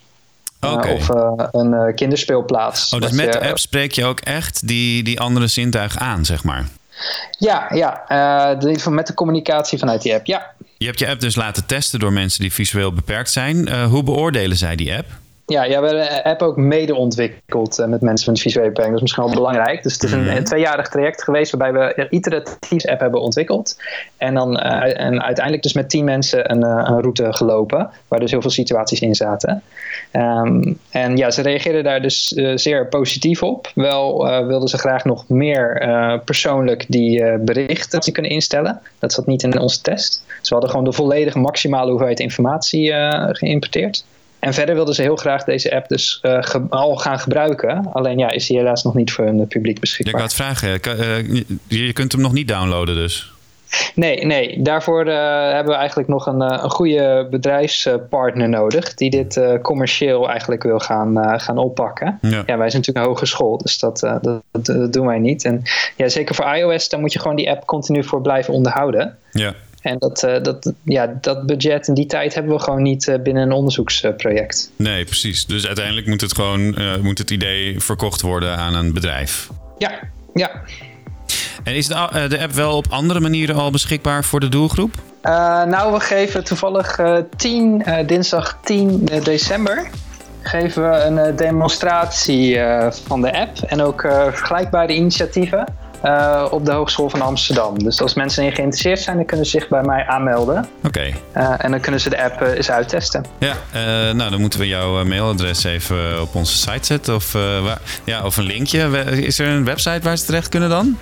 Okay. 0.62 0.96
Uh, 0.96 0.96
of 0.96 1.10
een 1.52 1.96
kinderspeelplaats. 1.96 2.94
Oh, 2.94 3.02
dus 3.02 3.12
met 3.12 3.34
je, 3.34 3.40
de 3.40 3.48
app 3.48 3.58
spreek 3.58 3.92
je 3.92 4.06
ook 4.06 4.20
echt 4.20 4.68
die, 4.68 5.04
die 5.04 5.20
andere 5.20 5.48
zintuigen 5.48 6.02
aan, 6.02 6.26
zeg 6.26 6.44
maar? 6.44 6.68
Ja, 7.38 7.68
ja 7.74 8.04
de, 8.56 8.90
met 8.90 9.08
de 9.08 9.14
communicatie 9.14 9.80
vanuit 9.80 10.02
die 10.02 10.14
app, 10.14 10.26
ja. 10.26 10.52
Je 10.78 10.86
hebt 10.86 11.00
je 11.00 11.08
app 11.08 11.20
dus 11.20 11.36
laten 11.36 11.66
testen 11.66 12.00
door 12.00 12.14
mensen 12.14 12.42
die 12.42 12.54
visueel 12.54 12.94
beperkt 12.94 13.32
zijn. 13.32 13.84
hoe 13.84 14.04
beoordelen 14.04 14.58
zij 14.58 14.76
die 14.76 14.96
app? 14.96 15.08
Ja, 15.50 15.64
ja, 15.64 15.82
we 15.82 15.88
hebben 15.88 16.06
de 16.06 16.24
app 16.24 16.42
ook 16.42 16.58
mede 16.58 16.96
ontwikkeld 16.96 17.80
uh, 17.80 17.86
met 17.86 18.02
mensen 18.02 18.32
met 18.32 18.42
visuele 18.42 18.68
beperking. 18.68 18.94
Dat 18.94 19.04
is 19.04 19.14
misschien 19.14 19.34
wel 19.34 19.44
belangrijk. 19.44 19.84
Dus 19.84 19.94
het 19.94 20.04
is 20.04 20.12
een, 20.12 20.36
een 20.38 20.44
tweejarig 20.44 20.90
traject 20.90 21.24
geweest 21.24 21.56
waarbij 21.56 21.96
we 21.96 22.08
iteratief 22.10 22.86
app 22.86 23.00
hebben 23.00 23.22
ontwikkeld. 23.22 23.82
En 24.18 24.34
dan 24.34 24.58
uh, 24.58 25.00
en 25.00 25.22
uiteindelijk 25.24 25.64
dus 25.64 25.74
met 25.74 25.90
tien 25.90 26.06
mensen 26.06 26.52
een, 26.52 26.64
uh, 26.64 26.84
een, 26.86 27.02
route 27.02 27.34
gelopen, 27.34 27.90
waar 28.08 28.20
dus 28.20 28.32
heel 28.32 28.42
veel 28.42 28.50
situaties 28.50 29.00
in 29.00 29.16
zaten. 29.16 29.64
Um, 30.12 30.80
en 30.90 31.18
ja, 31.18 31.32
ze 31.32 31.42
reageerden 31.42 31.84
daar 31.84 32.02
dus 32.02 32.28
zeer 32.56 32.88
positief 32.88 33.44
op. 33.44 33.72
Wel 33.76 34.26
wilden 34.48 34.70
ze 34.70 34.78
graag 34.78 35.06
nog 35.06 35.28
meer 35.28 36.22
persoonlijk 36.26 36.86
die 36.88 37.38
berichten 37.38 38.00
die 38.00 38.14
kunnen 38.14 38.32
instellen. 38.32 38.82
Dat 39.00 39.14
zat 39.14 39.26
niet 39.26 39.44
in 39.44 39.60
onze 39.60 39.82
test. 39.82 40.24
Ze 40.42 40.54
hadden 40.54 40.70
gewoon 40.70 40.86
de 40.86 40.94
volledige 40.94 41.40
maximale 41.40 41.90
hoeveelheid 41.90 42.20
informatie 42.20 42.94
geïmporteerd. 43.32 44.04
En 44.40 44.54
verder 44.54 44.76
wilden 44.76 44.96
ze 44.96 45.02
heel 45.02 45.16
graag 45.16 45.44
deze 45.44 45.76
app 45.76 45.88
dus 45.88 46.20
uh, 46.22 46.38
ge 46.40 46.66
al 46.70 46.96
gaan 46.96 47.20
gebruiken. 47.20 47.92
Alleen 47.94 48.18
ja, 48.18 48.32
is 48.32 48.48
die 48.48 48.58
helaas 48.58 48.84
nog 48.84 48.94
niet 48.94 49.12
voor 49.12 49.26
hun 49.26 49.48
publiek 49.48 49.80
beschikbaar. 49.80 50.22
Ja, 50.22 50.28
ik 50.28 50.34
wou 50.36 50.50
het 50.50 50.60
vragen. 50.60 50.98
Uh, 51.28 51.44
je 51.68 51.94
kunt 51.94 52.12
hem 52.12 52.22
nog 52.22 52.34
niet 52.34 52.48
downloaden 52.48 52.96
dus? 52.96 53.34
Nee, 53.96 54.26
nee. 54.26 54.62
daarvoor 54.62 55.08
uh, 55.08 55.14
hebben 55.52 55.74
we 55.74 55.80
eigenlijk 55.80 56.10
nog 56.10 56.26
een, 56.26 56.42
een 56.42 56.70
goede 56.70 57.28
bedrijfspartner 57.30 58.50
nodig. 58.50 58.94
Die 58.94 59.10
dit 59.10 59.42
commercieel 59.62 60.30
eigenlijk 60.30 60.64
wil 60.64 60.80
gaan, 60.80 61.40
gaan 61.40 61.58
oppakken. 61.58 62.18
Ja. 62.22 62.30
ja. 62.30 62.58
wij 62.58 62.70
zijn 62.70 62.82
natuurlijk 62.82 62.98
een 62.98 63.12
hogeschool, 63.12 63.58
dus 63.58 63.80
dat, 63.80 64.00
dat, 64.00 64.24
dat, 64.24 64.66
dat, 64.66 64.94
doen 64.94 65.06
wij 65.06 65.20
niet. 65.20 65.46
En 65.46 65.64
ja, 65.96 66.08
zeker 66.08 66.36
voor 66.36 66.56
iOS, 66.56 66.90
daar 66.90 67.00
moet 67.00 67.14
je 67.14 67.20
gewoon 67.20 67.36
die 67.36 67.50
app 67.50 67.66
continu 67.66 68.04
voor 68.04 68.22
blijven 68.22 68.54
onderhouden. 68.54 69.18
Ja. 69.32 69.54
En 69.82 69.98
dat, 69.98 70.24
uh, 70.24 70.42
dat, 70.42 70.74
ja, 70.84 71.18
dat 71.22 71.46
budget 71.46 71.88
en 71.88 71.94
die 71.94 72.06
tijd 72.06 72.34
hebben 72.34 72.54
we 72.54 72.60
gewoon 72.60 72.82
niet 72.82 73.08
uh, 73.08 73.16
binnen 73.22 73.44
een 73.44 73.52
onderzoeksproject. 73.52 74.72
Nee, 74.76 75.06
precies. 75.06 75.46
Dus 75.46 75.68
uiteindelijk 75.68 76.08
moet 76.08 76.22
het 76.22 76.36
gewoon 76.36 76.62
uh, 76.62 76.96
moet 76.96 77.18
het 77.18 77.32
idee 77.32 77.80
verkocht 77.80 78.22
worden 78.22 78.58
aan 78.58 78.76
een 78.76 78.94
bedrijf. 78.94 79.50
Ja, 79.78 79.92
ja. 80.34 80.52
En 81.64 81.76
is 81.76 81.88
de, 81.88 82.26
de 82.30 82.40
app 82.40 82.52
wel 82.52 82.78
op 82.78 82.86
andere 82.90 83.20
manieren 83.20 83.56
al 83.56 83.72
beschikbaar 83.72 84.24
voor 84.24 84.40
de 84.40 84.50
doelgroep? 84.50 84.96
nou, 85.22 85.94
we 85.94 86.00
geven 86.00 86.44
toevallig 86.44 87.00
10, 87.36 87.84
dinsdag 88.06 88.60
10 88.64 89.10
december 89.24 89.90
geven 90.42 90.90
we 90.90 90.98
een 90.98 91.36
demonstratie 91.36 92.60
van 93.08 93.22
de 93.22 93.40
app 93.40 93.58
en 93.58 93.82
ook 93.82 94.02
vergelijkbare 94.02 94.94
initiatieven. 94.94 95.66
Uh, 96.04 96.46
op 96.50 96.66
de 96.66 96.72
Hogeschool 96.72 97.10
van 97.10 97.22
Amsterdam. 97.22 97.84
Dus 97.84 98.02
als 98.02 98.14
mensen 98.14 98.44
in 98.44 98.52
geïnteresseerd 98.52 99.00
zijn, 99.00 99.16
dan 99.16 99.26
kunnen 99.26 99.46
ze 99.46 99.52
zich 99.52 99.68
bij 99.68 99.82
mij 99.82 100.06
aanmelden. 100.08 100.68
Oké. 100.78 100.88
Okay. 100.88 101.16
Uh, 101.38 101.66
en 101.66 101.72
dan 101.72 101.80
kunnen 101.80 102.00
ze 102.00 102.10
de 102.10 102.24
app 102.24 102.42
uh, 102.42 102.48
eens 102.56 102.72
uittesten. 102.72 103.26
Ja, 103.38 103.54
nou 104.14 104.30
dan 104.30 104.40
moeten 104.40 104.60
we 104.60 104.68
jouw 104.68 105.06
mailadres 105.06 105.64
even 105.64 106.22
op 106.22 106.36
onze 106.36 106.58
site 106.58 106.86
zetten. 106.86 107.16
Of, 107.16 107.32
waar, 107.32 107.82
ja, 108.04 108.24
of 108.24 108.38
een 108.38 108.44
linkje. 108.44 108.88
Is 109.26 109.40
er 109.40 109.48
een 109.48 109.66
website 109.66 110.00
waar 110.02 110.18
ze 110.18 110.26
terecht 110.26 110.50
kunnen 110.50 110.70
dan? 110.70 110.98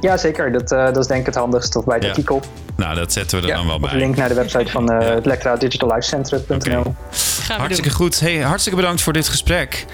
Ja, 0.00 0.16
zeker. 0.16 0.52
Dat, 0.52 0.68
dat 0.68 0.96
is 0.96 1.06
denk 1.06 1.20
ik 1.20 1.26
het 1.26 1.34
handigst. 1.34 1.76
Of 1.76 1.84
bij 1.84 1.94
het 1.94 2.04
ja. 2.04 2.10
artikel. 2.10 2.42
Nou, 2.76 2.94
dat 2.94 3.12
zetten 3.12 3.38
we 3.38 3.44
er 3.44 3.50
ja, 3.50 3.56
dan 3.56 3.66
wel 3.66 3.80
bij. 3.80 3.92
Een 3.92 3.98
link 3.98 4.16
naar 4.16 4.28
de 4.28 4.34
website 4.34 4.70
van 4.70 4.84
ja. 4.84 5.02
het 5.02 5.26
Lectra 5.26 5.56
Digital 5.56 5.88
Life 5.94 6.08
Center.nl. 6.08 6.80
Okay. 6.80 7.56
Hartstikke 7.56 7.90
goed. 7.90 8.20
Hey, 8.20 8.38
hartstikke 8.38 8.78
bedankt 8.78 9.02
voor 9.02 9.12
dit 9.12 9.28
gesprek. 9.28 9.86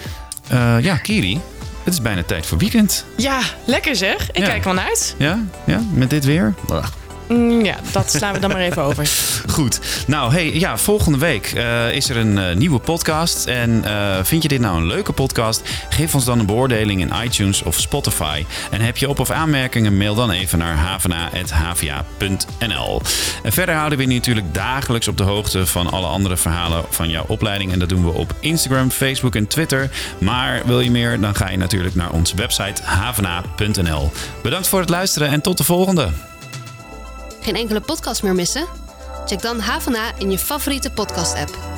ja, 0.80 0.96
Kiri. 0.96 1.40
Het 1.88 1.96
is 1.96 2.02
bijna 2.02 2.22
tijd 2.22 2.46
voor 2.46 2.58
weekend. 2.58 3.04
Ja, 3.16 3.40
lekker 3.64 3.96
zeg. 3.96 4.30
Ik 4.30 4.36
Ja. 4.38 4.46
kijk 4.46 4.64
er 4.64 4.74
wel 4.74 4.84
uit. 4.84 5.14
Ja? 5.18 5.38
Ja? 5.66 5.80
Met 5.92 6.10
dit 6.10 6.24
weer? 6.24 6.54
Mm, 7.28 7.64
ja, 7.64 7.76
dat 7.92 8.10
slaan 8.10 8.32
we 8.32 8.38
dan 8.38 8.50
maar 8.50 8.60
even 8.60 8.82
over. 8.82 9.08
Goed. 9.54 9.80
Nou, 10.06 10.32
hey, 10.32 10.54
ja, 10.54 10.78
volgende 10.78 11.18
week 11.18 11.46
eh, 11.46 11.92
is 11.92 12.10
er 12.10 12.16
een 12.16 12.38
eh, 12.38 12.56
nieuwe 12.56 12.78
podcast. 12.78 13.46
En 13.46 13.84
eh, 13.84 14.16
vind 14.22 14.42
je 14.42 14.48
dit 14.48 14.60
nou 14.60 14.76
een 14.76 14.86
leuke 14.86 15.12
podcast? 15.12 15.62
Geef 15.88 16.14
ons 16.14 16.24
dan 16.24 16.38
een 16.38 16.46
beoordeling 16.46 17.00
in 17.00 17.12
iTunes 17.24 17.62
of 17.62 17.80
Spotify. 17.80 18.44
En 18.70 18.80
heb 18.80 18.96
je 18.96 19.08
op- 19.08 19.18
of 19.18 19.30
aanmerkingen, 19.30 19.96
mail 19.96 20.14
dan 20.14 20.30
even 20.30 20.58
naar 20.58 20.76
havena.hva.nl. 20.76 23.02
En 23.42 23.52
verder 23.52 23.74
houden 23.74 23.98
we 23.98 24.06
je 24.06 24.14
natuurlijk 24.14 24.54
dagelijks 24.54 25.08
op 25.08 25.16
de 25.16 25.24
hoogte 25.24 25.66
van 25.66 25.90
alle 25.90 26.06
andere 26.06 26.36
verhalen 26.36 26.84
van 26.90 27.08
jouw 27.08 27.24
opleiding. 27.26 27.72
En 27.72 27.78
dat 27.78 27.88
doen 27.88 28.04
we 28.04 28.12
op 28.12 28.34
Instagram, 28.40 28.90
Facebook 28.90 29.34
en 29.34 29.46
Twitter. 29.46 29.90
Maar 30.18 30.62
wil 30.64 30.80
je 30.80 30.90
meer, 30.90 31.20
dan 31.20 31.34
ga 31.34 31.50
je 31.50 31.56
natuurlijk 31.56 31.94
naar 31.94 32.10
onze 32.10 32.36
website 32.36 32.82
havena.nl. 32.82 34.10
Bedankt 34.42 34.68
voor 34.68 34.80
het 34.80 34.90
luisteren 34.90 35.28
en 35.28 35.40
tot 35.40 35.56
de 35.56 35.64
volgende. 35.64 36.08
Geen 37.40 37.54
enkele 37.54 37.80
podcast 37.80 38.22
meer 38.22 38.34
missen? 38.34 38.66
Check 39.26 39.42
dan 39.42 39.60
Havana 39.60 40.12
in 40.18 40.30
je 40.30 40.38
favoriete 40.38 40.90
podcast-app. 40.90 41.77